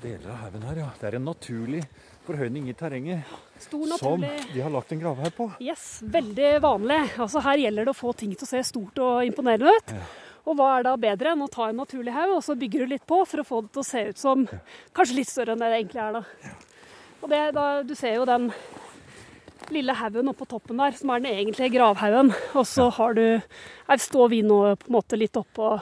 deler 0.00 0.30
av 0.32 0.38
haugen 0.44 0.64
her, 0.64 0.80
ja. 0.80 0.88
Det 1.00 1.08
er 1.10 1.18
en 1.18 1.26
naturlig 1.28 1.82
forhøyning 2.24 2.70
i 2.70 2.74
terrenget. 2.76 3.36
Stor. 3.60 3.84
Som 4.00 4.24
de 4.24 4.62
har 4.62 4.72
lagt 4.72 4.92
en 4.94 5.02
gravhaug 5.02 5.36
på. 5.36 5.50
Yes, 5.60 6.00
veldig 6.02 6.54
vanlig. 6.64 7.00
Altså 7.20 7.42
Her 7.44 7.60
gjelder 7.60 7.88
det 7.88 7.94
å 7.94 8.00
få 8.00 8.14
ting 8.16 8.32
til 8.34 8.48
å 8.48 8.50
se 8.50 8.62
stort 8.64 9.00
og 9.04 9.28
imponerende 9.28 9.74
ut. 9.76 9.94
Ja. 9.96 10.08
Og 10.48 10.56
hva 10.56 10.70
er 10.78 10.86
da 10.86 10.96
bedre 10.96 11.34
enn 11.34 11.44
å 11.44 11.50
ta 11.52 11.68
en 11.68 11.80
naturlig 11.82 12.14
haug, 12.16 12.38
og 12.38 12.44
så 12.44 12.56
bygger 12.58 12.84
du 12.84 12.94
litt 12.94 13.06
på 13.08 13.20
for 13.28 13.42
å 13.42 13.46
få 13.46 13.60
det 13.66 13.74
til 13.74 13.82
å 13.82 13.88
se 13.90 14.04
ut 14.08 14.20
som 14.20 14.46
ja. 14.48 14.60
kanskje 14.96 15.18
litt 15.18 15.30
større 15.30 15.54
enn 15.54 15.60
det 15.60 15.68
det 15.68 15.80
egentlig 15.82 16.04
er, 16.06 16.16
da. 16.16 16.22
Ja. 16.48 16.54
Og 17.20 17.28
det, 17.28 17.40
da, 17.52 17.66
Du 17.84 17.92
ser 17.98 18.16
jo 18.16 18.24
den 18.28 18.48
lille 19.70 19.94
haugen 19.94 20.32
oppå 20.32 20.48
toppen 20.48 20.80
der, 20.80 20.96
som 20.96 21.12
er 21.12 21.20
den 21.20 21.34
egentlige 21.34 21.76
gravhaugen. 21.76 22.32
Og 22.56 22.66
så 22.66 22.88
har 22.96 23.14
du 23.14 23.24
Her 23.90 24.00
står 24.00 24.32
vi 24.32 24.40
nå 24.46 24.62
på 24.80 24.88
en 24.88 24.96
måte 24.96 25.20
litt 25.20 25.36
oppå 25.36 25.74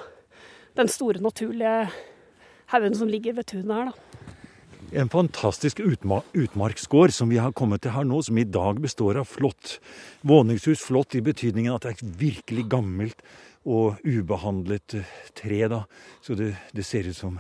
den 0.79 0.91
store 0.91 1.23
naturlige 1.23 1.89
haugen 2.73 2.97
som 2.97 3.11
ligger 3.11 3.39
ved 3.39 3.49
tunet 3.51 3.75
her. 3.75 3.91
da. 3.91 4.25
En 5.03 5.11
fantastisk 5.13 5.83
utma 5.85 6.23
utmarksgård 6.33 7.13
som 7.13 7.29
vi 7.29 7.37
har 7.37 7.53
kommet 7.53 7.83
til 7.85 7.93
her 7.93 8.07
nå, 8.09 8.23
som 8.25 8.39
i 8.41 8.47
dag 8.49 8.81
består 8.81 9.19
av 9.21 9.29
flott 9.29 9.77
våningshus. 10.25 10.81
Flott 10.81 11.19
i 11.19 11.21
betydningen 11.25 11.75
at 11.75 11.85
det 11.85 11.91
er 11.91 11.99
et 11.99 12.21
virkelig 12.23 12.65
gammelt 12.73 13.21
og 13.69 14.01
ubehandlet 14.07 14.97
eh, 14.97 15.15
tre. 15.37 15.61
da. 15.69 15.83
Så 16.25 16.39
det, 16.39 16.55
det 16.73 16.87
ser 16.89 17.11
ut 17.11 17.19
som 17.19 17.37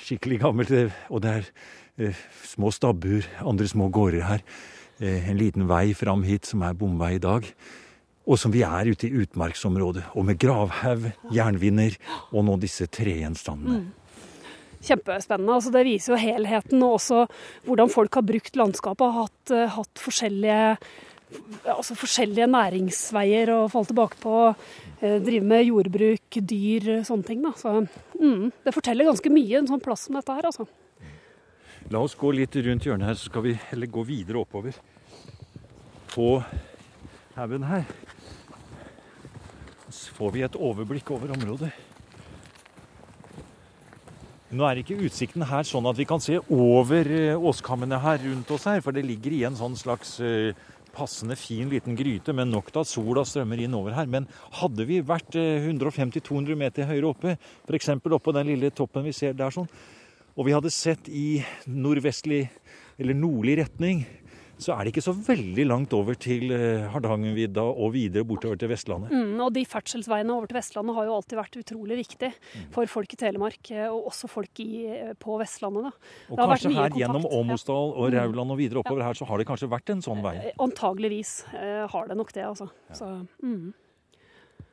skikkelig 0.00 0.40
gammelt. 0.46 0.72
Eh, 0.72 0.92
og 1.12 1.22
det 1.24 1.34
er 1.36 1.50
eh, 1.98 2.24
små 2.54 2.72
stabbur, 2.72 3.26
andre 3.44 3.68
små 3.68 3.90
gårder 3.92 4.24
her. 4.30 4.46
Eh, 5.02 5.28
en 5.28 5.40
liten 5.40 5.68
vei 5.68 5.92
fram 5.98 6.24
hit 6.24 6.48
som 6.48 6.64
er 6.64 6.78
bomvei 6.78 7.16
i 7.18 7.22
dag. 7.22 7.46
Og 8.22 8.38
som 8.38 8.52
vi 8.54 8.62
er 8.62 8.92
ute 8.92 9.08
i 9.08 9.22
utmarksområdet. 9.24 10.04
Og 10.14 10.26
med 10.28 10.38
gravhaug, 10.40 11.08
jernvinner 11.34 11.96
og 12.30 12.46
nå 12.46 12.56
disse 12.62 12.86
tregjenstandene. 12.86 13.80
Mm. 13.82 14.02
Kjempespennende. 14.82 15.54
Altså, 15.54 15.72
det 15.74 15.84
viser 15.86 16.14
jo 16.14 16.18
helheten 16.18 16.82
og 16.82 16.98
også 16.98 17.24
hvordan 17.66 17.90
folk 17.90 18.18
har 18.18 18.26
brukt 18.26 18.58
landskapet. 18.58 19.06
Har 19.06 19.26
hatt, 19.26 19.54
uh, 19.54 19.66
hatt 19.76 20.02
forskjellige, 20.02 20.76
altså 21.70 21.96
forskjellige, 21.98 22.50
næringsveier 22.50 23.54
å 23.54 23.60
falle 23.72 23.90
tilbake 23.90 24.18
på. 24.22 24.38
Uh, 25.02 25.18
drive 25.22 25.46
med 25.54 25.66
jordbruk, 25.66 26.38
dyr, 26.38 26.88
sånne 27.06 27.26
ting. 27.26 27.42
Da. 27.46 27.54
Så, 27.58 27.74
mm, 28.18 28.48
det 28.66 28.74
forteller 28.74 29.10
ganske 29.10 29.34
mye, 29.34 29.58
en 29.58 29.70
sånn 29.70 29.82
plass 29.82 30.06
som 30.08 30.18
dette 30.18 30.38
her. 30.38 30.50
Altså. 30.50 30.66
La 31.90 32.02
oss 32.02 32.14
gå 32.18 32.30
litt 32.34 32.54
rundt 32.54 32.86
hjørnet 32.86 33.10
her, 33.10 33.18
så 33.18 33.30
skal 33.30 33.46
vi 33.50 33.58
heller 33.70 33.90
gå 33.90 34.06
videre 34.06 34.42
oppover. 34.42 34.78
På 36.12 36.36
haugen 37.36 37.64
her 37.68 37.86
så 39.92 40.12
får 40.16 40.34
vi 40.34 40.44
et 40.44 40.56
overblikk 40.56 41.10
over 41.14 41.32
området. 41.36 41.70
Nå 44.52 44.66
er 44.68 44.82
ikke 44.82 44.98
utsikten 45.06 45.44
her 45.48 45.64
sånn 45.64 45.86
at 45.88 45.96
vi 45.96 46.06
kan 46.08 46.20
se 46.20 46.36
over 46.52 47.08
eh, 47.08 47.32
åskammene 47.36 48.00
her 48.02 48.20
rundt 48.20 48.50
oss 48.52 48.66
her, 48.68 48.82
for 48.84 48.92
det 48.92 49.04
ligger 49.08 49.32
i 49.32 49.44
en 49.48 49.56
sånn 49.56 49.76
slags 49.80 50.18
eh, 50.20 50.52
passende 50.92 51.38
fin 51.40 51.70
liten 51.72 51.96
gryte 51.96 52.34
men 52.36 52.52
nok 52.52 52.68
til 52.68 52.82
at 52.82 52.90
sola 52.90 53.24
strømmer 53.24 53.62
inn 53.64 53.76
over 53.78 53.96
her. 53.96 54.10
Men 54.12 54.28
hadde 54.58 54.84
vi 54.88 55.00
vært 55.08 55.38
150-200 55.38 56.52
eh, 56.52 56.60
meter 56.66 56.90
høyere 56.90 57.12
oppe, 57.14 57.36
f.eks. 57.64 57.94
oppå 57.96 58.36
den 58.36 58.52
lille 58.52 58.72
toppen 58.76 59.08
vi 59.08 59.16
ser 59.16 59.36
der 59.38 59.54
sånn, 59.54 59.70
og 60.36 60.48
vi 60.48 60.56
hadde 60.56 60.72
sett 60.72 61.08
i 61.08 61.40
nordvestlig 61.68 62.44
eller 63.00 63.16
nordlig 63.16 63.56
retning, 63.62 64.04
så 64.64 64.74
er 64.74 64.84
det 64.84 64.92
ikke 64.92 65.04
så 65.04 65.14
veldig 65.14 65.64
langt 65.68 65.94
over 65.96 66.16
til 66.20 66.52
eh, 66.54 66.86
Hardangervidda 66.92 67.64
og 67.64 67.92
videre 67.96 68.26
bortover 68.28 68.58
til 68.60 68.70
Vestlandet. 68.70 69.12
Mm, 69.12 69.40
og 69.44 69.52
de 69.56 69.64
ferdselsveiene 69.68 70.34
over 70.34 70.50
til 70.50 70.58
Vestlandet 70.58 70.96
har 70.96 71.08
jo 71.08 71.16
alltid 71.18 71.38
vært 71.40 71.58
utrolig 71.60 71.98
viktig 72.02 72.30
mm. 72.32 72.68
for 72.74 72.90
folk 72.90 73.14
i 73.14 73.18
Telemark, 73.20 73.72
eh, 73.74 73.88
og 73.88 74.10
også 74.12 74.30
folk 74.30 74.62
i, 74.64 74.70
eh, 74.92 75.12
på 75.18 75.36
Vestlandet. 75.42 75.88
Da. 75.88 76.14
Og 76.30 76.42
kanskje 76.42 76.72
her 76.72 76.88
kontakt. 76.88 77.00
gjennom 77.02 77.28
Åmosdal 77.40 77.92
og 77.92 78.08
mm. 78.08 78.16
Rauland 78.18 78.56
og 78.56 78.60
videre 78.62 78.82
oppover 78.82 79.04
ja. 79.04 79.10
her, 79.10 79.20
så 79.20 79.28
har 79.28 79.42
det 79.42 79.48
kanskje 79.50 79.70
vært 79.72 79.94
en 79.94 80.04
sånn 80.04 80.24
vei? 80.24 80.36
Antageligvis 80.62 81.36
har 81.52 82.10
det 82.10 82.18
nok 82.18 82.32
det, 82.34 82.46
altså. 82.46 82.68
Ja. 82.90 82.98
Så, 82.98 83.12
mm. 83.42 83.72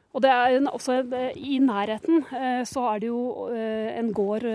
Og 0.10 0.24
det 0.26 0.30
er 0.34 0.56
også 0.66 1.04
I 1.38 1.60
nærheten 1.62 2.24
så 2.66 2.86
er 2.90 3.02
det 3.04 3.12
jo 3.12 3.50
en 3.54 4.10
gård 4.18 4.48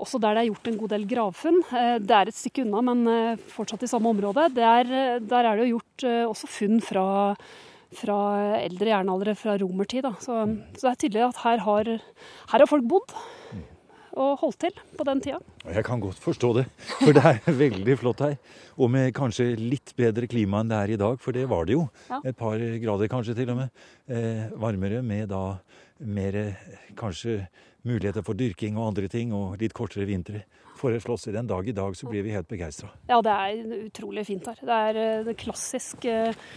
også 0.00 0.18
der 0.22 0.34
det 0.34 0.42
er 0.44 0.50
gjort 0.50 0.70
en 0.70 0.78
god 0.80 0.94
del 0.94 1.04
gravfunn. 1.10 1.60
Eh, 1.70 1.98
det 2.02 2.16
er 2.16 2.30
et 2.30 2.38
stykke 2.38 2.64
unna, 2.64 2.82
men 2.90 3.04
eh, 3.10 3.44
fortsatt 3.54 3.84
i 3.86 3.90
samme 3.90 4.10
område. 4.10 4.48
Der, 4.56 4.90
eh, 4.90 5.20
der 5.22 5.50
er 5.50 5.60
det 5.60 5.68
jo 5.68 5.76
gjort 5.78 6.06
også 6.32 6.50
funn 6.50 6.80
fra, 6.84 7.06
fra 7.94 8.18
eldre 8.58 8.90
jernaldere, 8.90 9.36
fra 9.38 9.58
romertid. 9.60 10.08
Så, 10.18 10.42
så, 10.74 10.80
det 10.82 10.90
er 10.90 11.00
tydelig 11.04 11.28
at 11.28 11.44
her 11.44 11.62
har, 11.68 11.94
her 11.94 12.64
har 12.64 12.70
folk 12.70 12.90
bodd 12.90 13.14
og 14.14 14.36
holdt 14.44 14.60
til 14.62 14.76
på 14.94 15.06
den 15.06 15.20
tida. 15.22 15.40
Jeg 15.64 15.84
kan 15.86 16.02
godt 16.02 16.20
forstå 16.22 16.52
det, 16.60 16.64
for 17.00 17.14
det 17.16 17.24
er 17.26 17.56
veldig 17.64 17.96
flott 17.98 18.22
her. 18.22 18.36
Og 18.78 18.90
med 18.90 19.10
kanskje 19.16 19.52
litt 19.58 19.94
bedre 19.98 20.28
klima 20.30 20.62
enn 20.62 20.70
det 20.70 20.78
er 20.78 20.92
i 20.94 20.98
dag, 21.00 21.18
for 21.22 21.34
det 21.34 21.48
var 21.50 21.66
det 21.66 21.74
jo. 21.76 21.88
Ja. 22.10 22.20
Et 22.22 22.38
par 22.38 22.58
grader 22.82 23.10
kanskje 23.10 23.34
til 23.38 23.50
og 23.54 23.58
med. 23.62 23.86
Eh, 24.06 24.46
varmere 24.60 25.02
med 25.02 25.32
da 25.32 25.42
mer 25.98 26.56
kanskje 26.98 27.44
muligheter 27.84 28.24
for 28.24 28.36
dyrking 28.38 28.78
og 28.78 28.92
andre 28.92 29.08
ting, 29.12 29.32
og 29.36 29.58
litt 29.60 29.74
kortere 29.76 30.06
vintre. 30.08 30.44
Foreslås 30.78 31.28
det 31.28 31.36
en 31.38 31.48
dag 31.48 31.68
i 31.68 31.74
dag, 31.76 31.96
så 31.96 32.08
blir 32.10 32.24
vi 32.26 32.32
helt 32.34 32.48
begeistra. 32.50 32.90
Ja, 33.08 33.20
det 33.22 33.34
er 33.34 33.84
utrolig 33.84 34.26
fint 34.26 34.48
her. 34.50 34.58
Det 34.60 34.78
er 34.88 35.00
eh, 35.00 35.24
det 35.28 35.36
klassiske 35.40 36.16
eh, 36.30 36.48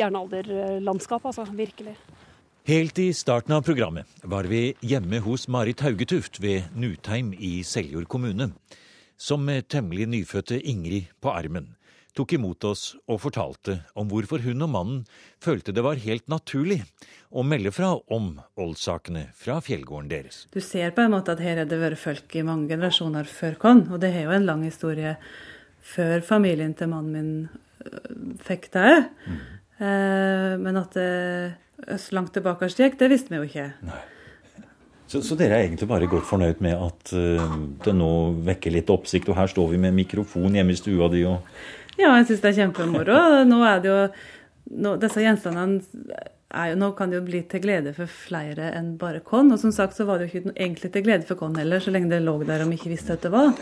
jernalderlandskapet, 0.00 1.30
altså. 1.30 1.46
Virkelig. 1.52 1.94
Helt 2.66 2.98
i 3.02 3.08
starten 3.16 3.54
av 3.56 3.64
programmet 3.66 4.06
var 4.22 4.46
vi 4.50 4.70
hjemme 4.86 5.18
hos 5.24 5.48
Marit 5.50 5.82
Haugetuft 5.82 6.38
ved 6.42 6.70
Nutheim 6.78 7.32
i 7.34 7.60
Seljord 7.66 8.06
kommune, 8.10 8.52
som 9.18 9.42
med 9.46 9.68
temmelig 9.70 10.08
nyfødte 10.10 10.60
Ingrid 10.62 11.10
på 11.22 11.34
armen 11.34 11.72
tok 12.16 12.34
imot 12.36 12.64
oss 12.68 12.92
og 13.08 13.20
fortalte 13.22 13.78
om 13.98 14.10
hvorfor 14.10 14.42
hun 14.44 14.64
og 14.66 14.72
mannen 14.74 15.00
følte 15.42 15.74
det 15.74 15.84
var 15.84 16.00
helt 16.02 16.28
naturlig 16.32 16.82
å 17.32 17.44
melde 17.46 17.72
fra 17.72 17.94
om 18.12 18.34
oldsakene 18.60 19.28
fra 19.38 19.58
fjellgården 19.64 20.10
deres. 20.12 20.44
Du 20.52 20.60
ser 20.60 20.92
på 20.92 21.04
en 21.04 21.14
måte 21.14 21.34
at 21.34 21.42
her 21.44 21.62
har 21.62 21.70
det 21.70 21.80
vært 21.80 22.02
folk 22.02 22.36
i 22.36 22.44
mange 22.46 22.68
generasjoner 22.72 23.28
før 23.28 23.58
oss, 23.64 23.86
og 23.90 24.02
det 24.04 24.12
har 24.14 24.28
jo 24.28 24.36
en 24.36 24.48
lang 24.48 24.64
historie 24.68 25.16
før 25.82 26.20
familien 26.26 26.76
til 26.78 26.92
mannen 26.92 27.12
min 27.16 27.32
øh, 27.86 28.38
fikk 28.44 28.70
det. 28.76 28.94
Mm. 29.26 29.42
Eh, 29.82 30.52
men 30.62 30.78
at 30.78 30.94
det 30.94 31.10
så 31.98 32.14
langt 32.14 32.34
tilbake 32.36 32.68
gikk, 32.70 32.98
det 33.00 33.10
visste 33.10 33.32
vi 33.32 33.40
jo 33.40 33.48
ikke. 33.48 33.70
Nei. 33.88 34.02
Så, 35.12 35.20
så, 35.20 35.36
dere 35.36 35.58
er 35.58 35.66
egentlig 35.66 35.88
bare 35.90 36.08
godt 36.08 36.24
fornøyd 36.24 36.62
med 36.64 36.72
at 36.72 37.10
uh, 37.12 37.56
det 37.84 37.92
nå 37.92 38.12
vekker 38.46 38.72
litt 38.72 38.88
oppsikt, 38.92 39.28
og 39.28 39.36
her 39.36 39.50
står 39.50 39.74
vi 39.74 39.80
med 39.82 39.92
mikrofon 39.92 40.56
hjemme 40.56 40.72
i 40.72 40.78
stua 40.78 41.10
di 41.12 41.26
og 41.28 41.42
Ja, 42.00 42.14
jeg 42.18 42.28
syns 42.28 42.44
det 42.44 42.52
er 42.52 42.60
kjempemoro. 42.62 43.18
Nå 43.50 43.64
er 43.68 43.82
det 43.82 43.90
jo 43.92 43.98
nå, 44.72 44.94
Disse 45.02 45.24
gjenstandene 45.24 45.82
jo, 46.52 46.76
nå 46.76 46.90
kan 46.96 47.08
det 47.08 47.16
jo 47.16 47.24
bli 47.24 47.40
til 47.48 47.62
glede 47.64 47.94
for 47.96 48.10
flere 48.12 48.70
enn 48.76 48.94
bare 49.00 49.22
Kon. 49.24 49.52
Og 49.54 49.60
som 49.60 49.72
sagt 49.72 49.96
så 49.96 50.04
var 50.08 50.20
det 50.20 50.28
jo 50.28 50.40
ikke 50.40 50.52
egentlig 50.52 50.92
til 50.92 51.04
glede 51.06 51.28
for 51.28 51.40
Kon 51.40 51.56
heller, 51.56 51.80
så 51.80 51.92
lenge 51.94 52.12
det 52.12 52.22
lå 52.24 52.36
der 52.44 52.64
og 52.64 52.72
vi 52.72 52.80
ikke 52.80 52.92
visste 52.92 53.16
at 53.16 53.24
det 53.24 53.32
var. 53.32 53.54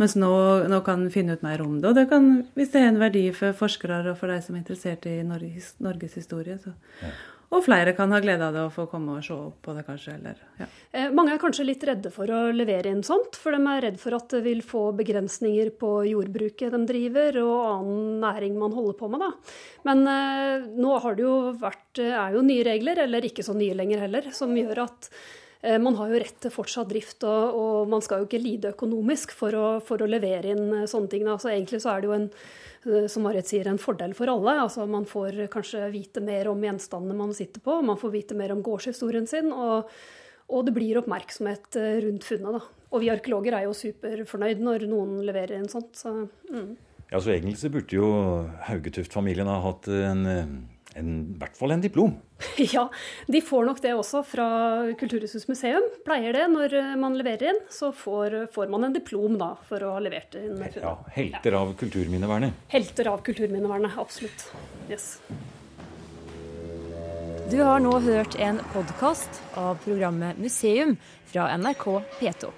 Mens 0.00 0.14
nå, 0.16 0.30
nå 0.70 0.78
kan 0.86 1.02
en 1.02 1.12
finne 1.12 1.34
ut 1.36 1.42
mer 1.44 1.60
om 1.64 1.80
det. 1.80 1.90
Og 1.90 1.98
det 1.98 2.06
kan, 2.12 2.30
hvis 2.56 2.70
det 2.72 2.84
er 2.84 2.92
en 2.92 3.02
verdi 3.02 3.24
for 3.36 3.56
forskere 3.56 4.00
og 4.12 4.16
for 4.20 4.32
de 4.32 4.38
som 4.44 4.54
er 4.54 4.62
interessert 4.62 5.10
i 5.10 5.18
Norges, 5.26 5.74
Norges 5.82 6.16
historie, 6.22 6.56
så 6.62 6.72
ja. 7.02 7.10
Og 7.50 7.64
flere 7.66 7.96
kan 7.98 8.12
ha 8.14 8.20
glede 8.22 8.46
av 8.46 8.54
det 8.54 8.62
og 8.62 8.74
få 8.76 8.84
komme 8.90 9.16
og 9.18 9.24
se 9.26 9.34
på 9.34 9.72
det, 9.74 9.82
kanskje. 9.88 10.14
Eller, 10.20 10.38
ja. 10.60 10.68
eh, 10.94 11.08
mange 11.14 11.34
er 11.34 11.40
kanskje 11.42 11.66
litt 11.66 11.82
redde 11.86 12.12
for 12.14 12.30
å 12.30 12.44
levere 12.54 12.92
inn 12.92 13.02
sånt, 13.06 13.34
for 13.40 13.56
de 13.56 13.58
er 13.72 13.82
redd 13.88 13.98
for 13.98 14.14
at 14.14 14.30
det 14.36 14.44
vil 14.44 14.62
få 14.62 14.84
begrensninger 15.00 15.72
på 15.80 15.90
jordbruket 16.12 16.70
de 16.76 16.80
driver, 16.86 17.40
og 17.42 17.56
annen 17.72 18.22
næring 18.22 18.54
man 18.60 18.76
holder 18.76 18.96
på 19.00 19.10
med. 19.10 19.26
Da. 19.26 19.58
Men 19.90 20.06
eh, 20.14 20.70
nå 20.78 20.94
har 21.02 21.18
det 21.18 21.26
jo 21.26 21.36
vært, 21.58 21.90
eh, 21.98 22.14
er 22.14 22.38
jo 22.38 22.46
nye 22.46 22.66
regler, 22.70 23.02
eller 23.08 23.26
ikke 23.26 23.46
så 23.46 23.58
nye 23.58 23.74
lenger 23.82 24.06
heller, 24.06 24.30
som 24.36 24.54
gjør 24.54 24.84
at 24.86 25.10
man 25.60 25.98
har 25.98 26.08
jo 26.08 26.20
rett 26.22 26.38
til 26.40 26.52
fortsatt 26.54 26.88
drift, 26.88 27.24
og, 27.28 27.56
og 27.60 27.90
man 27.92 28.00
skal 28.00 28.22
jo 28.22 28.28
ikke 28.30 28.40
lide 28.40 28.70
økonomisk 28.72 29.34
for 29.36 29.52
å, 29.52 29.66
for 29.84 30.00
å 30.00 30.08
levere 30.08 30.54
inn 30.54 30.70
eh, 30.78 30.88
sånne 30.88 31.12
ting. 31.12 31.26
Altså, 31.28 31.50
egentlig 31.52 31.82
så 31.84 31.92
er 31.92 32.00
det 32.00 32.08
jo 32.08 32.16
en 32.16 32.30
Eh, 32.86 33.06
som 33.12 33.26
Marit 33.26 33.48
sier, 33.48 33.68
en 33.68 33.80
fordel 33.80 34.14
for 34.16 34.30
alle. 34.32 34.56
Altså 34.62 34.86
Man 34.88 35.06
får 35.08 35.44
kanskje 35.52 35.84
vite 35.92 36.22
mer 36.24 36.48
om 36.48 36.62
gjenstandene 36.64 37.16
man 37.18 37.34
sitter 37.36 37.60
på, 37.64 37.80
man 37.84 38.00
får 38.00 38.14
vite 38.14 38.38
mer 38.38 38.54
om 38.54 38.62
gårdshistorien 38.64 39.28
sin. 39.28 39.52
og, 39.52 39.90
og 40.50 40.64
det 40.66 40.74
blir 40.74 40.98
oppmerksomhet 40.98 41.76
eh, 41.78 42.00
rundt 42.06 42.24
funnet. 42.26 42.56
da. 42.56 42.62
Og 42.90 43.04
vi 43.04 43.10
arkeologer 43.12 43.54
er 43.54 43.68
jo 43.68 43.76
superfornøyd 43.76 44.62
når 44.64 44.88
noen 44.90 45.20
leverer 45.22 45.60
inn 45.60 45.68
sånt. 45.70 45.92
Så, 45.94 46.10
mm. 46.50 46.72
Ja, 47.10 47.20
så 47.20 47.34
Egentlig 47.34 47.60
så 47.60 47.70
burde 47.70 47.94
jo 47.94 48.08
Haugetuft-familien 48.66 49.50
ha 49.50 49.60
hatt 49.62 49.86
en 49.90 50.26
en, 50.98 51.10
i 51.34 51.38
hvert 51.40 51.56
fall 51.58 51.76
en 51.76 51.84
diplom. 51.84 52.16
Ja, 52.72 52.86
de 53.28 53.40
får 53.44 53.66
nok 53.68 53.80
det 53.84 53.92
også 53.96 54.22
fra 54.26 54.46
Kulturhusets 55.00 55.46
museum. 55.48 55.84
Pleier 56.06 56.36
det 56.36 56.46
når 56.52 56.74
man 57.00 57.16
leverer 57.18 57.52
inn. 57.52 57.60
Så 57.72 57.92
får, 57.96 58.36
får 58.54 58.72
man 58.72 58.88
en 58.88 58.96
diplom 58.96 59.36
da, 59.40 59.52
for 59.68 59.84
å 59.84 59.94
ha 59.96 60.02
levert 60.02 60.36
inn. 60.40 60.60
Ja, 60.80 60.96
Helter 61.14 61.56
av 61.60 61.74
kulturminnevernet. 61.80 62.66
Helter 62.72 63.12
av 63.12 63.24
kulturminnevernet, 63.26 63.96
absolutt. 64.00 64.48
Yes. 64.90 65.18
Du 67.50 67.58
har 67.66 67.80
nå 67.82 67.96
hørt 68.04 68.36
en 68.38 68.60
podkast 68.72 69.40
av 69.58 69.80
programmet 69.84 70.38
Museum 70.38 70.96
fra 71.32 71.48
NRK 71.58 71.86
P2. 72.20 72.52